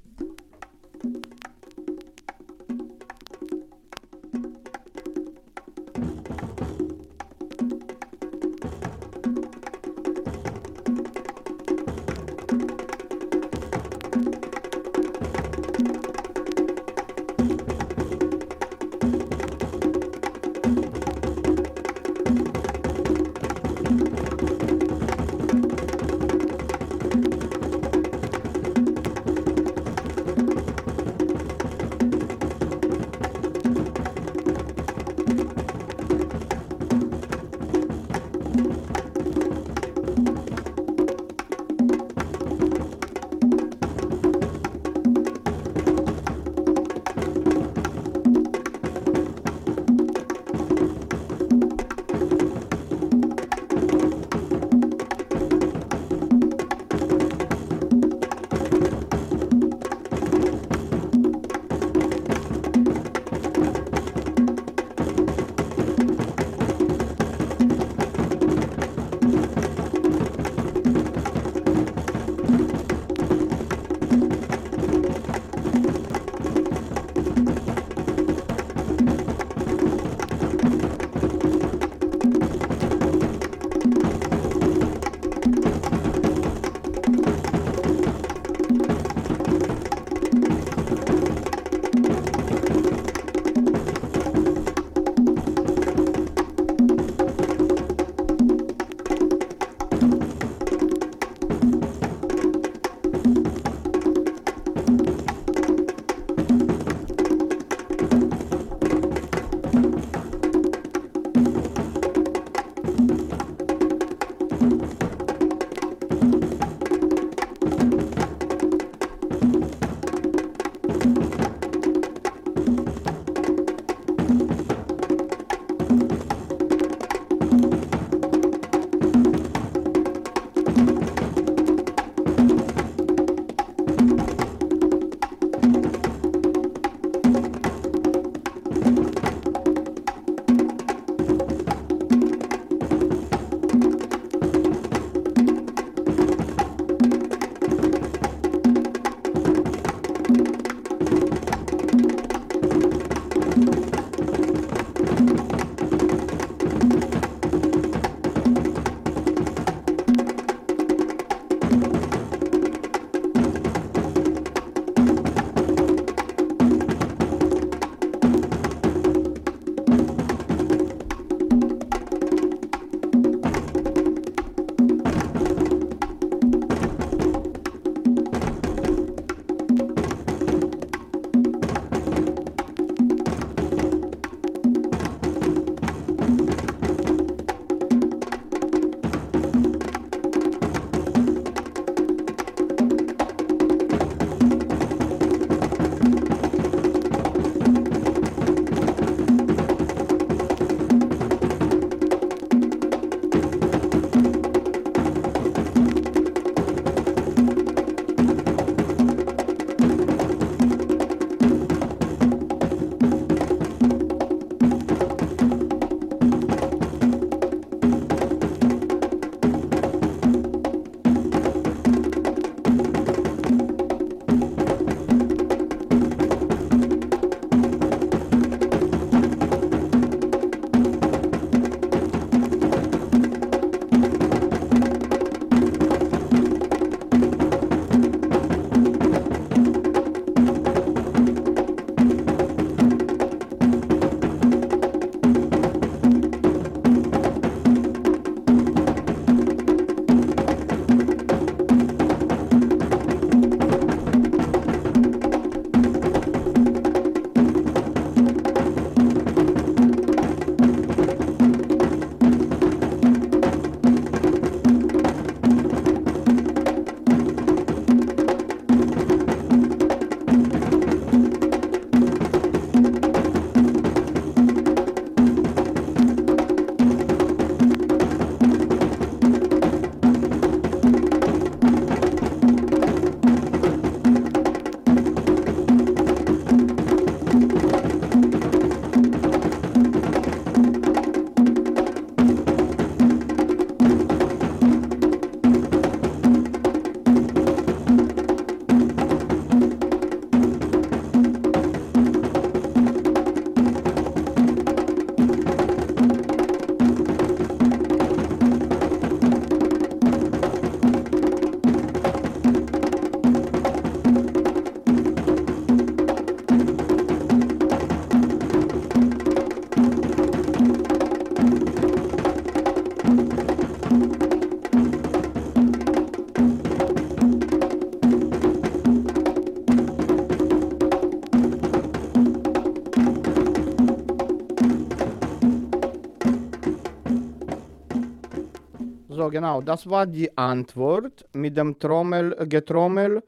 [339.32, 339.60] Genau.
[339.60, 343.22] Das war die Antwort mit dem Trommel, Getrommel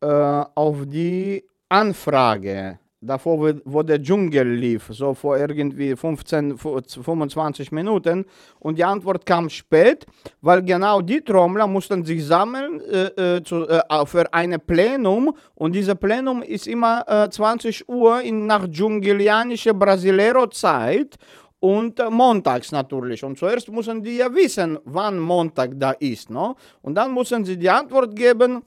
[0.00, 0.06] äh,
[0.54, 2.78] auf die Anfrage.
[3.02, 8.26] Davor, wo, der Dschungel lief, so vor irgendwie 15, vor 25 Minuten.
[8.58, 10.04] Und die Antwort kam spät,
[10.42, 15.34] weil genau die Trommler mussten sich sammeln äh, äh, zu, äh, für ein Plenum.
[15.54, 21.16] Und dieses Plenum ist immer äh, 20 Uhr in, nach dschungelianischer Brasileiro-Zeit
[21.60, 23.22] und montags natürlich.
[23.22, 26.30] Und zuerst müssen die ja wissen, wann Montag da ist.
[26.30, 26.56] No?
[26.82, 28.62] Und dann müssen sie die Antwort geben,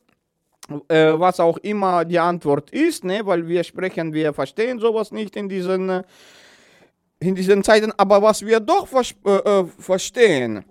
[0.87, 3.21] äh, was auch immer die Antwort ist, ne?
[3.25, 6.03] weil wir sprechen, wir verstehen sowas nicht in diesen,
[7.19, 7.91] in diesen Zeiten.
[7.97, 10.63] Aber was wir doch vers äh, äh, verstehen,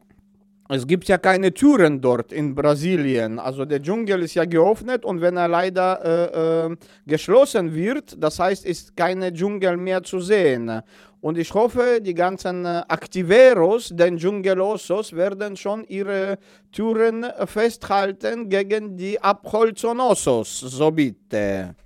[0.69, 3.39] es gibt ja keine Türen dort in Brasilien.
[3.39, 6.77] Also der Dschungel ist ja geöffnet und wenn er leider äh, äh,
[7.07, 10.82] geschlossen wird, das heißt, ist keine Dschungel mehr zu sehen.
[11.23, 16.36] Und ich hoffe, die ganzen äh, Activeros, den Dschungelosos, werden schon ihre
[16.73, 20.59] Türen festhalten gegen die Abholzonosos.
[20.59, 21.77] So bitte.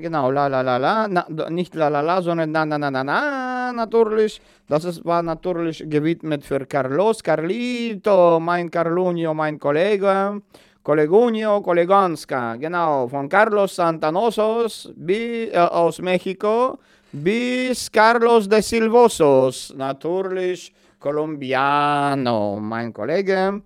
[0.00, 3.02] Genau, la la la la, na, nicht la la la, sondern na na na na
[3.02, 4.40] na, natürlich.
[4.68, 10.40] Das ist, war natürlich gewidmet für Carlos, Carlito, mein Carlunio, mein Kollege,
[10.82, 16.78] Kolegunio, Koleganska, genau, von Carlos Santanosos bi, äh, aus Mexiko
[17.12, 23.62] bis Carlos de Silvosos, natürlich Colombiano, mein Kollege.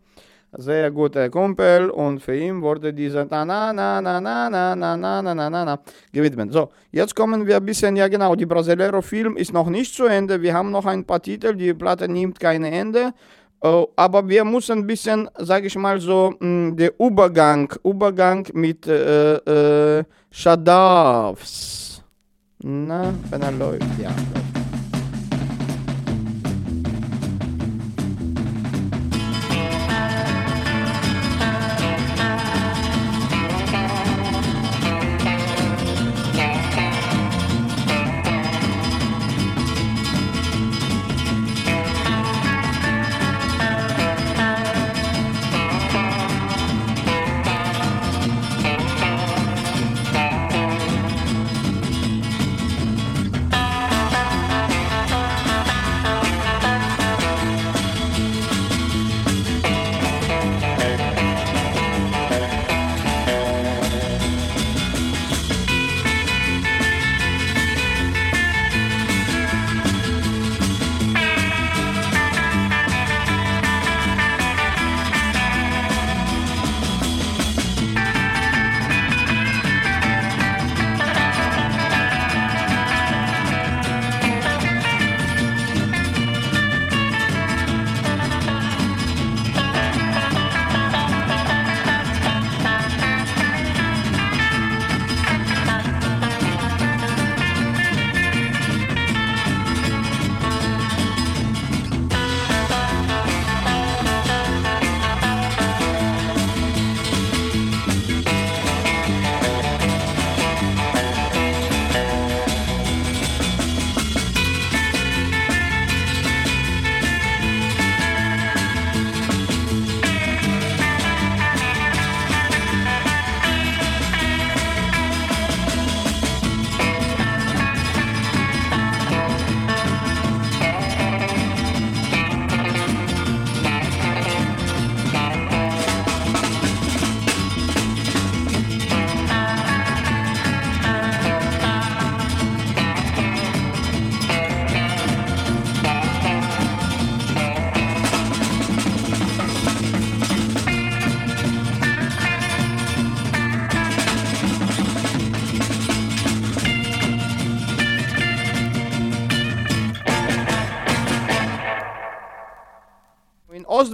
[0.59, 4.97] Sehr guter Kumpel und für ihn wurde dieser na na na na na na na
[4.97, 5.79] na na na na na
[6.13, 6.53] gewidmet.
[6.53, 10.43] So, jetzt kommen wir ein bisschen, ja genau, die Brasileiro-Film ist noch nicht zu Ende.
[10.43, 13.15] Wir haben noch ein paar Titel, die Platte nimmt kein Ende.
[13.63, 19.37] Äh, aber wir müssen ein bisschen, sage ich mal so, der Übergang, Übergang mit äh,
[20.01, 22.03] äh, Shadavs.
[22.59, 24.11] Na, wenn er läuft, ja.
[24.11, 24.52] Thank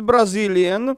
[0.08, 0.96] Ostbrasilien,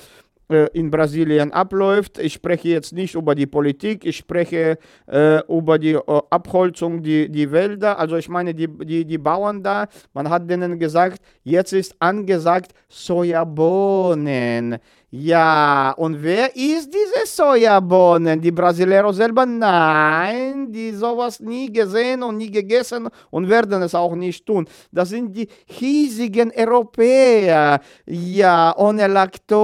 [0.49, 2.17] in Brasilien abläuft.
[2.17, 4.77] Ich spreche jetzt nicht über die Politik, ich spreche
[5.07, 7.99] äh, über die äh, Abholzung, die, die Wälder.
[7.99, 12.73] Also ich meine, die, die, die Bauern da, man hat denen gesagt, jetzt ist angesagt
[12.88, 14.77] Sojabohnen.
[15.11, 18.40] Ja, und wer isst diese Sojabohnen?
[18.40, 19.44] Die Brasileros selber?
[19.44, 24.68] Nein, die sowas nie gesehen und nie gegessen und werden es auch nicht tun.
[24.91, 27.80] Das sind die hiesigen Europäer.
[28.06, 29.56] Ja, ohne Laktose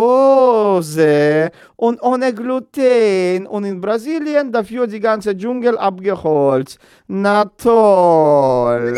[1.76, 3.46] und ohne Gluten.
[3.46, 6.80] Und in Brasilien dafür die ganze Dschungel abgeholzt.
[7.08, 8.96] Na toll.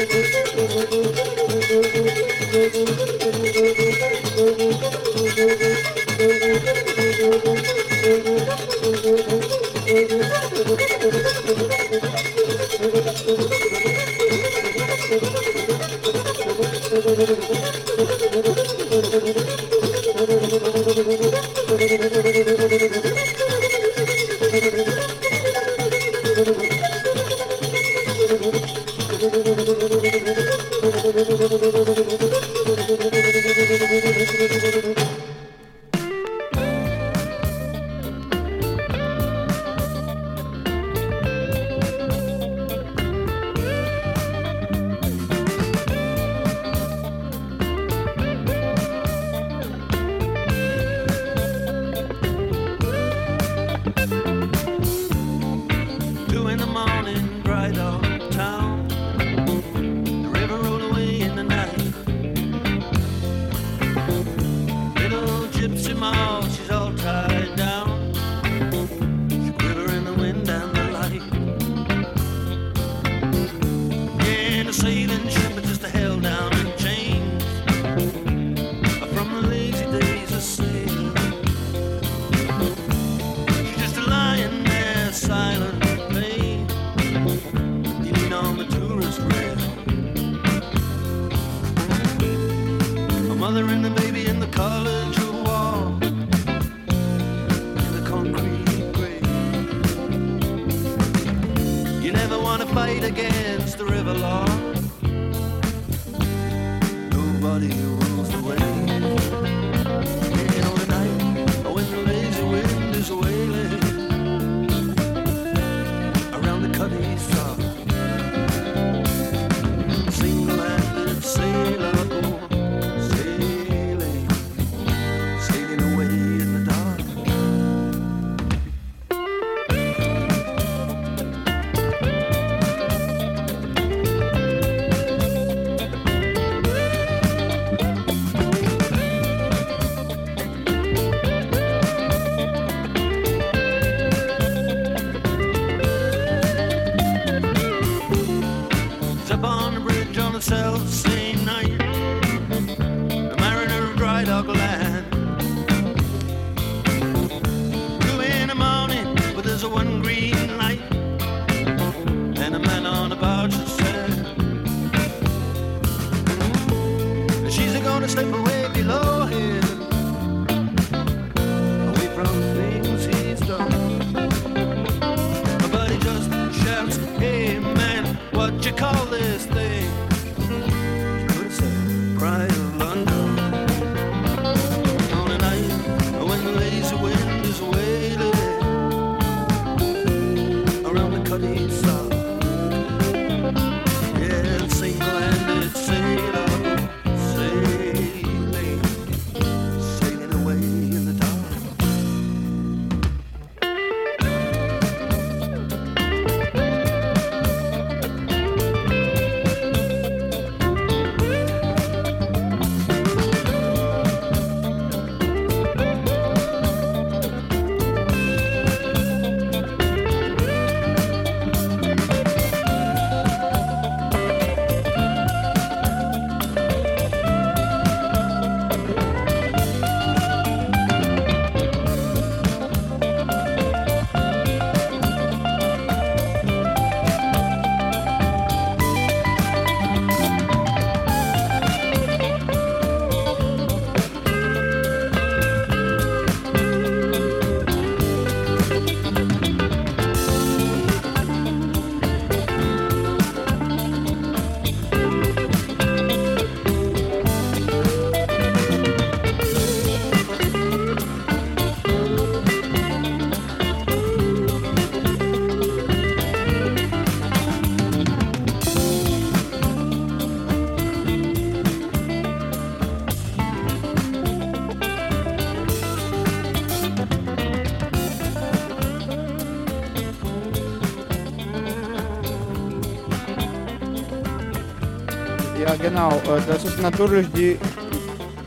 [285.81, 286.11] genau.
[286.11, 287.57] äh, Das ist natürlich die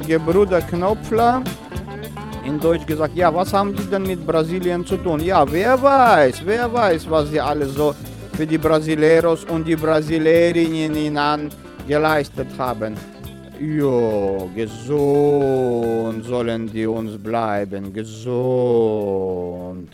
[0.07, 1.43] Gebrüder Knopfler.
[2.45, 5.21] In Deutsch gesagt, ja, was haben die denn mit Brasilien zu tun?
[5.21, 7.95] Ja, wer weiß, wer weiß, was sie alles so
[8.35, 11.51] für die Brasileros und die Brasilierinnen an
[11.89, 12.97] geleistet haben.
[13.59, 18.29] Jo, gesund sollen die uns bleiben, gesund,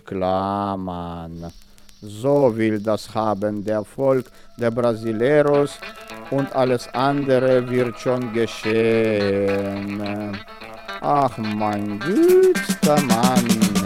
[0.04, 1.52] klar, Mann.
[2.02, 4.26] So will das haben der Volk
[4.56, 5.78] der Brasileros
[6.30, 10.00] und alles andere wird schon geschehen.
[11.00, 13.79] Ach mein gütster Mann.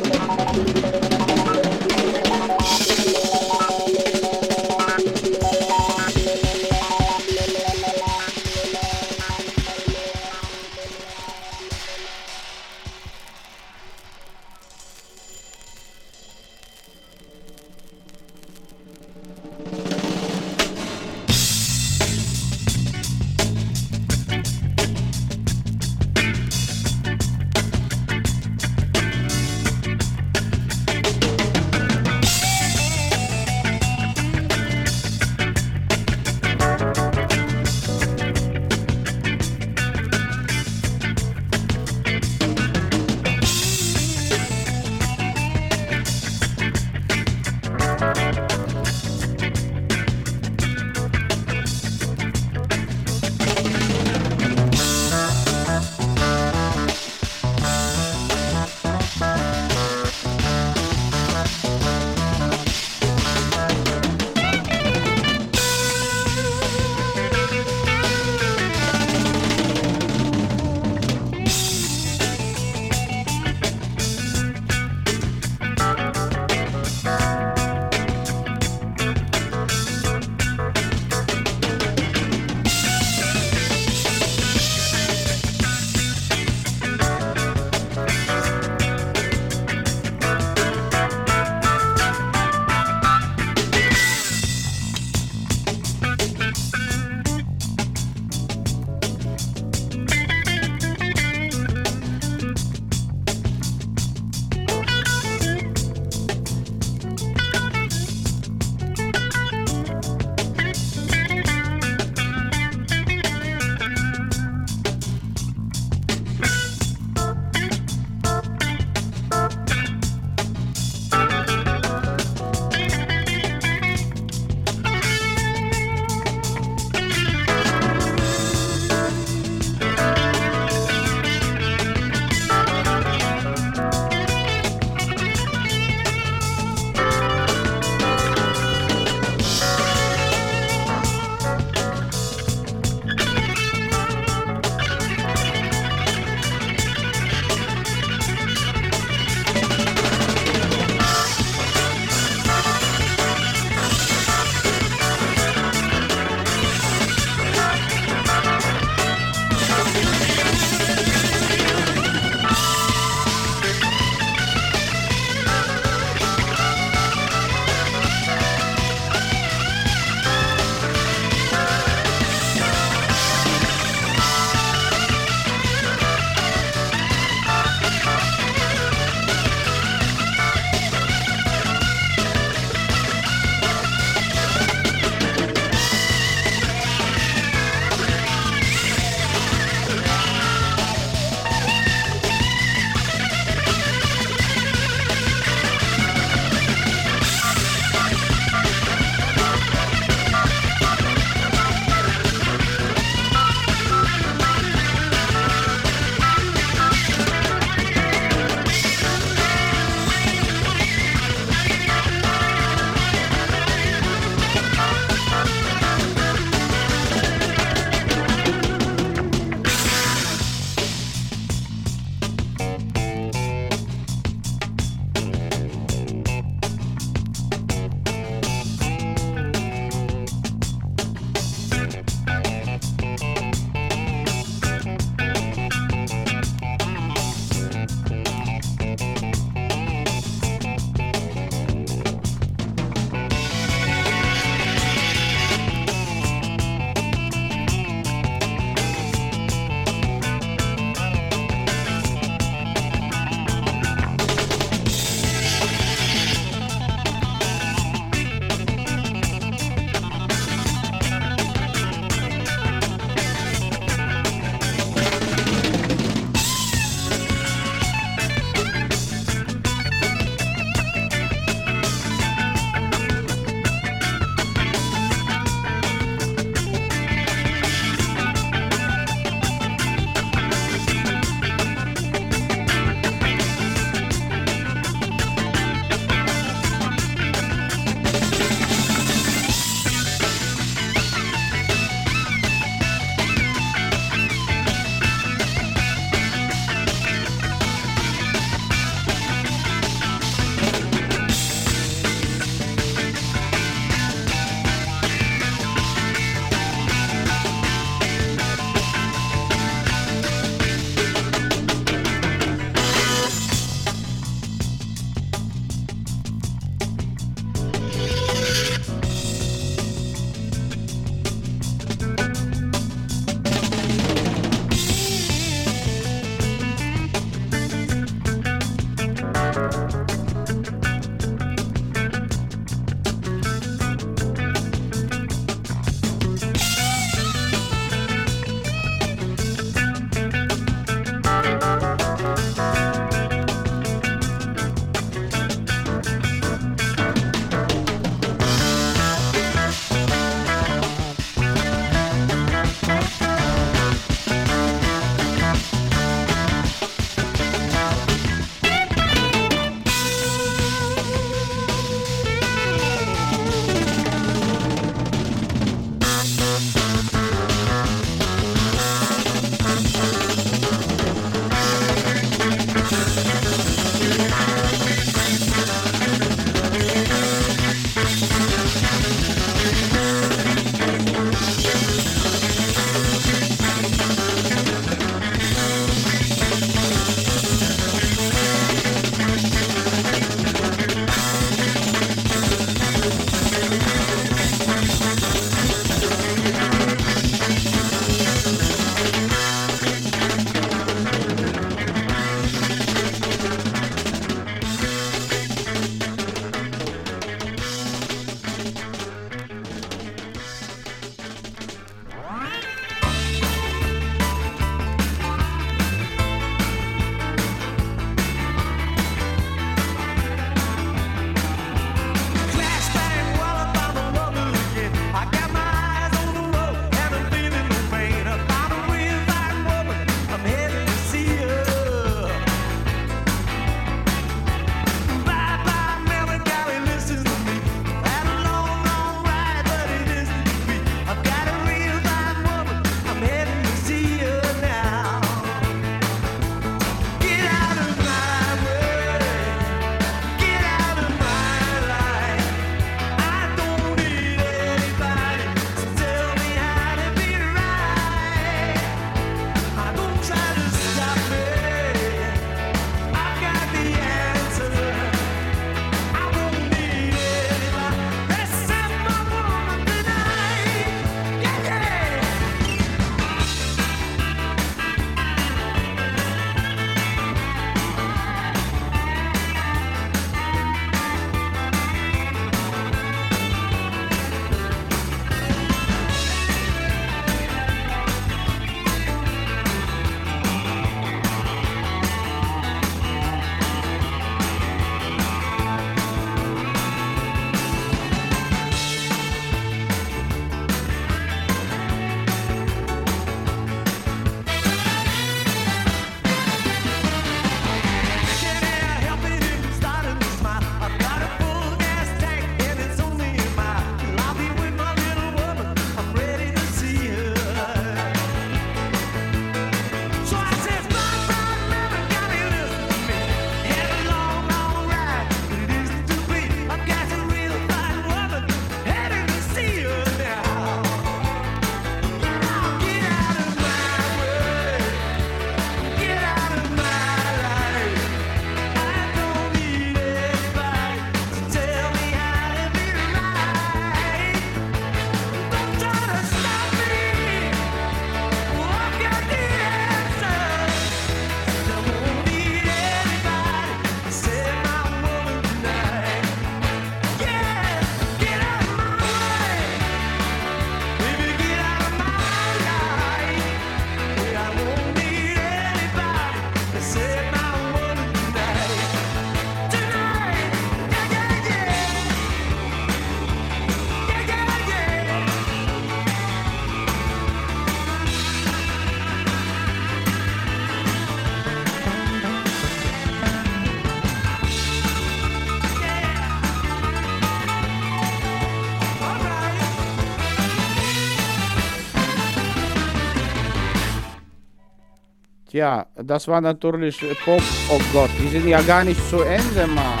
[595.51, 597.41] Tja, das war natürlich Pop.
[597.69, 600.00] Oh Gott, die sind ja gar nicht zu Ende, Mann.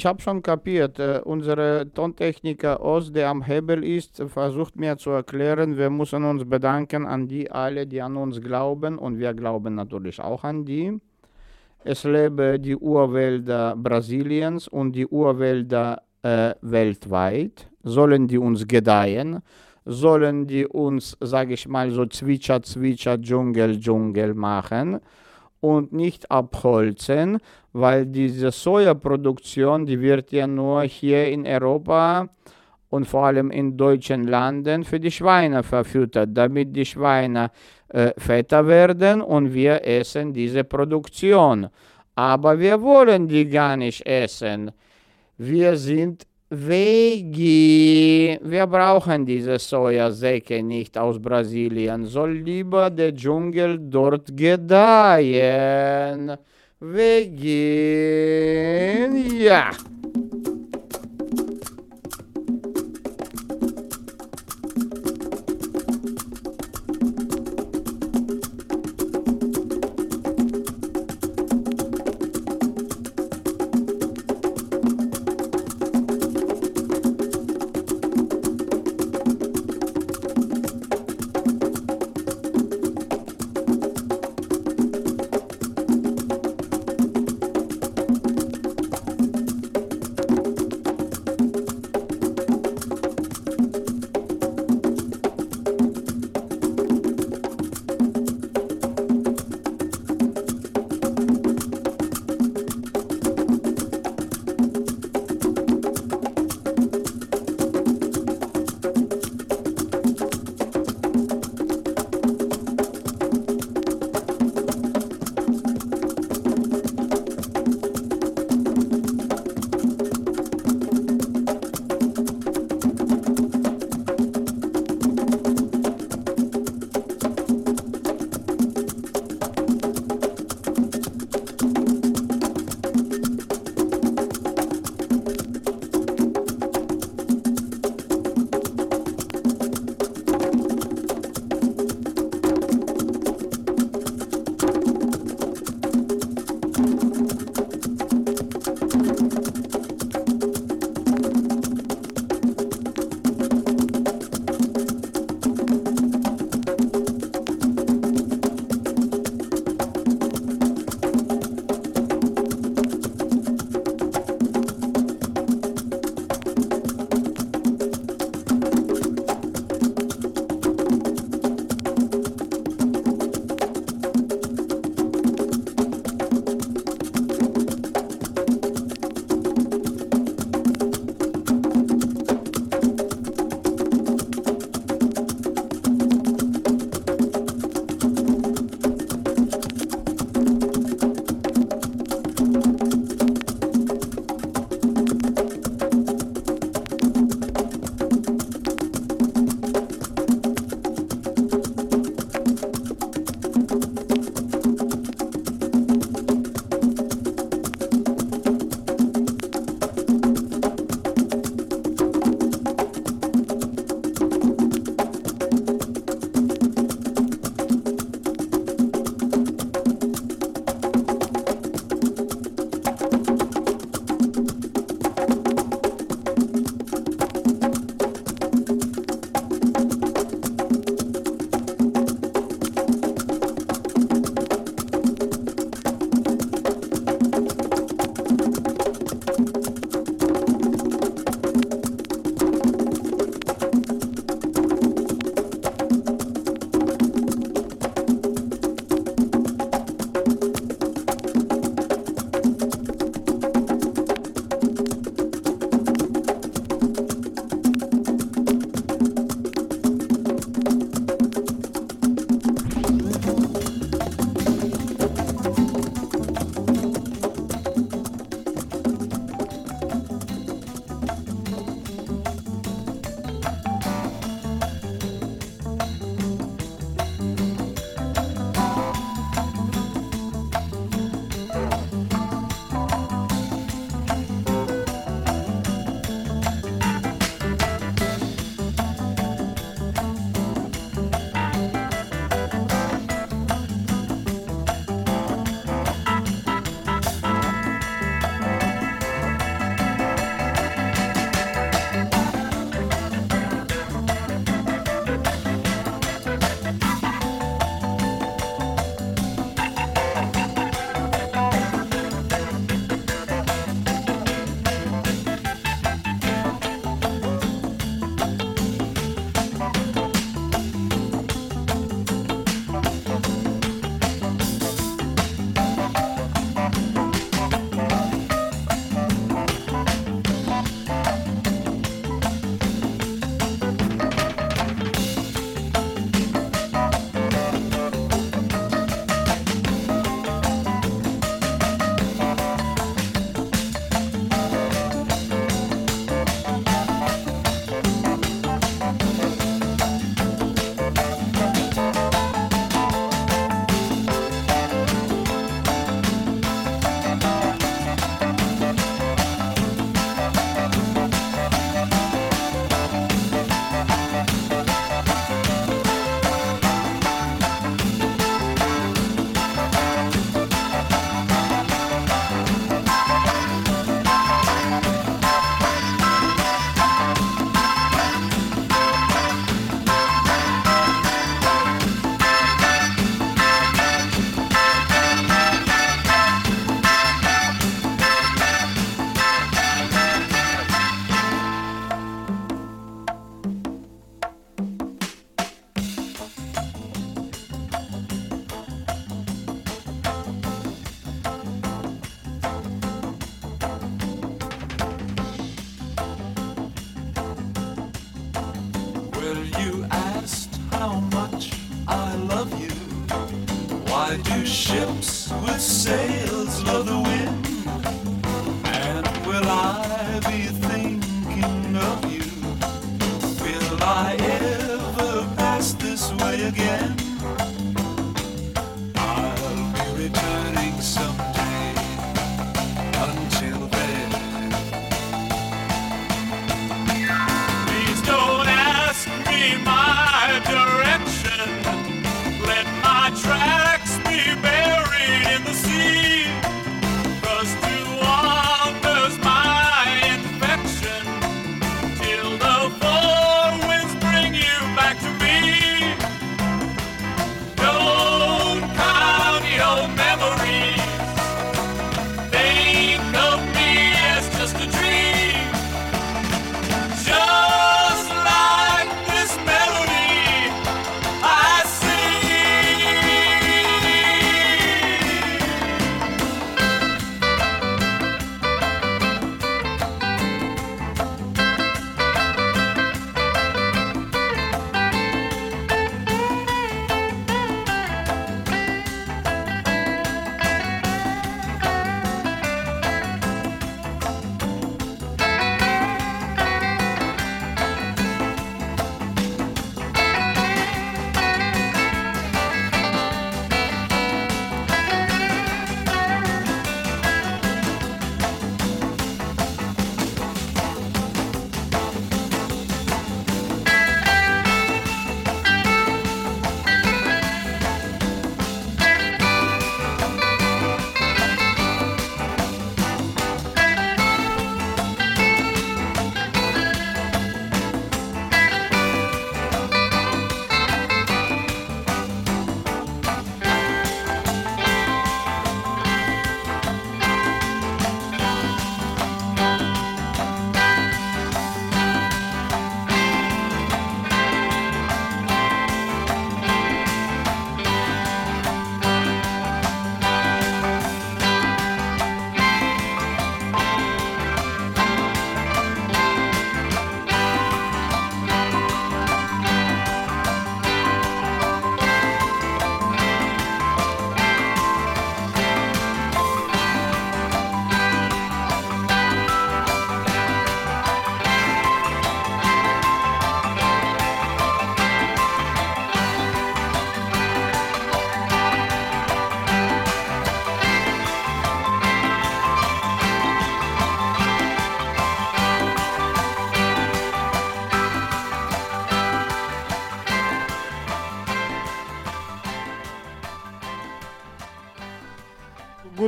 [0.00, 0.98] Ich habe schon kapiert.
[0.98, 6.42] Äh, unsere Tontechniker Oz, der am Hebel ist, versucht mir zu erklären, wir müssen uns
[6.46, 10.98] bedanken an die alle, die an uns glauben und wir glauben natürlich auch an die.
[11.84, 17.68] Es lebe die Urwälder Brasiliens und die Urwälder äh, weltweit.
[17.82, 19.40] Sollen die uns gedeihen?
[19.84, 25.00] Sollen die uns, sage ich mal, so Zwitscher, Zwitscher, Dschungel, Dschungel machen?
[25.60, 27.38] und nicht abholzen,
[27.72, 32.28] weil diese Sojaproduktion, die wird ja nur hier in Europa
[32.90, 37.50] und vor allem in deutschen Landen für die Schweine verfüttert, damit die Schweine
[37.88, 41.68] äh, fetter werden und wir essen diese Produktion.
[42.16, 44.72] Aber wir wollen die gar nicht essen.
[45.38, 48.36] Wir sind Vegi.
[48.42, 52.04] Wir brauchen diese Sojasäcke nicht aus Brasilien.
[52.06, 56.36] Soll lieber der Dschungel dort gedeihen.
[56.82, 57.60] Vegenia.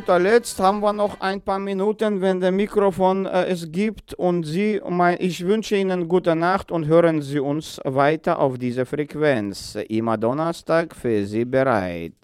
[0.02, 4.14] guter Letzt haben wir noch ein paar Minuten, wenn der Mikrofon äh, es gibt.
[4.14, 8.84] Und Sie, mein, ich wünsche Ihnen gute Nacht und hören Sie uns weiter auf dieser
[8.84, 9.78] Frequenz.
[9.88, 12.16] Immer Donnerstag für Sie bereit.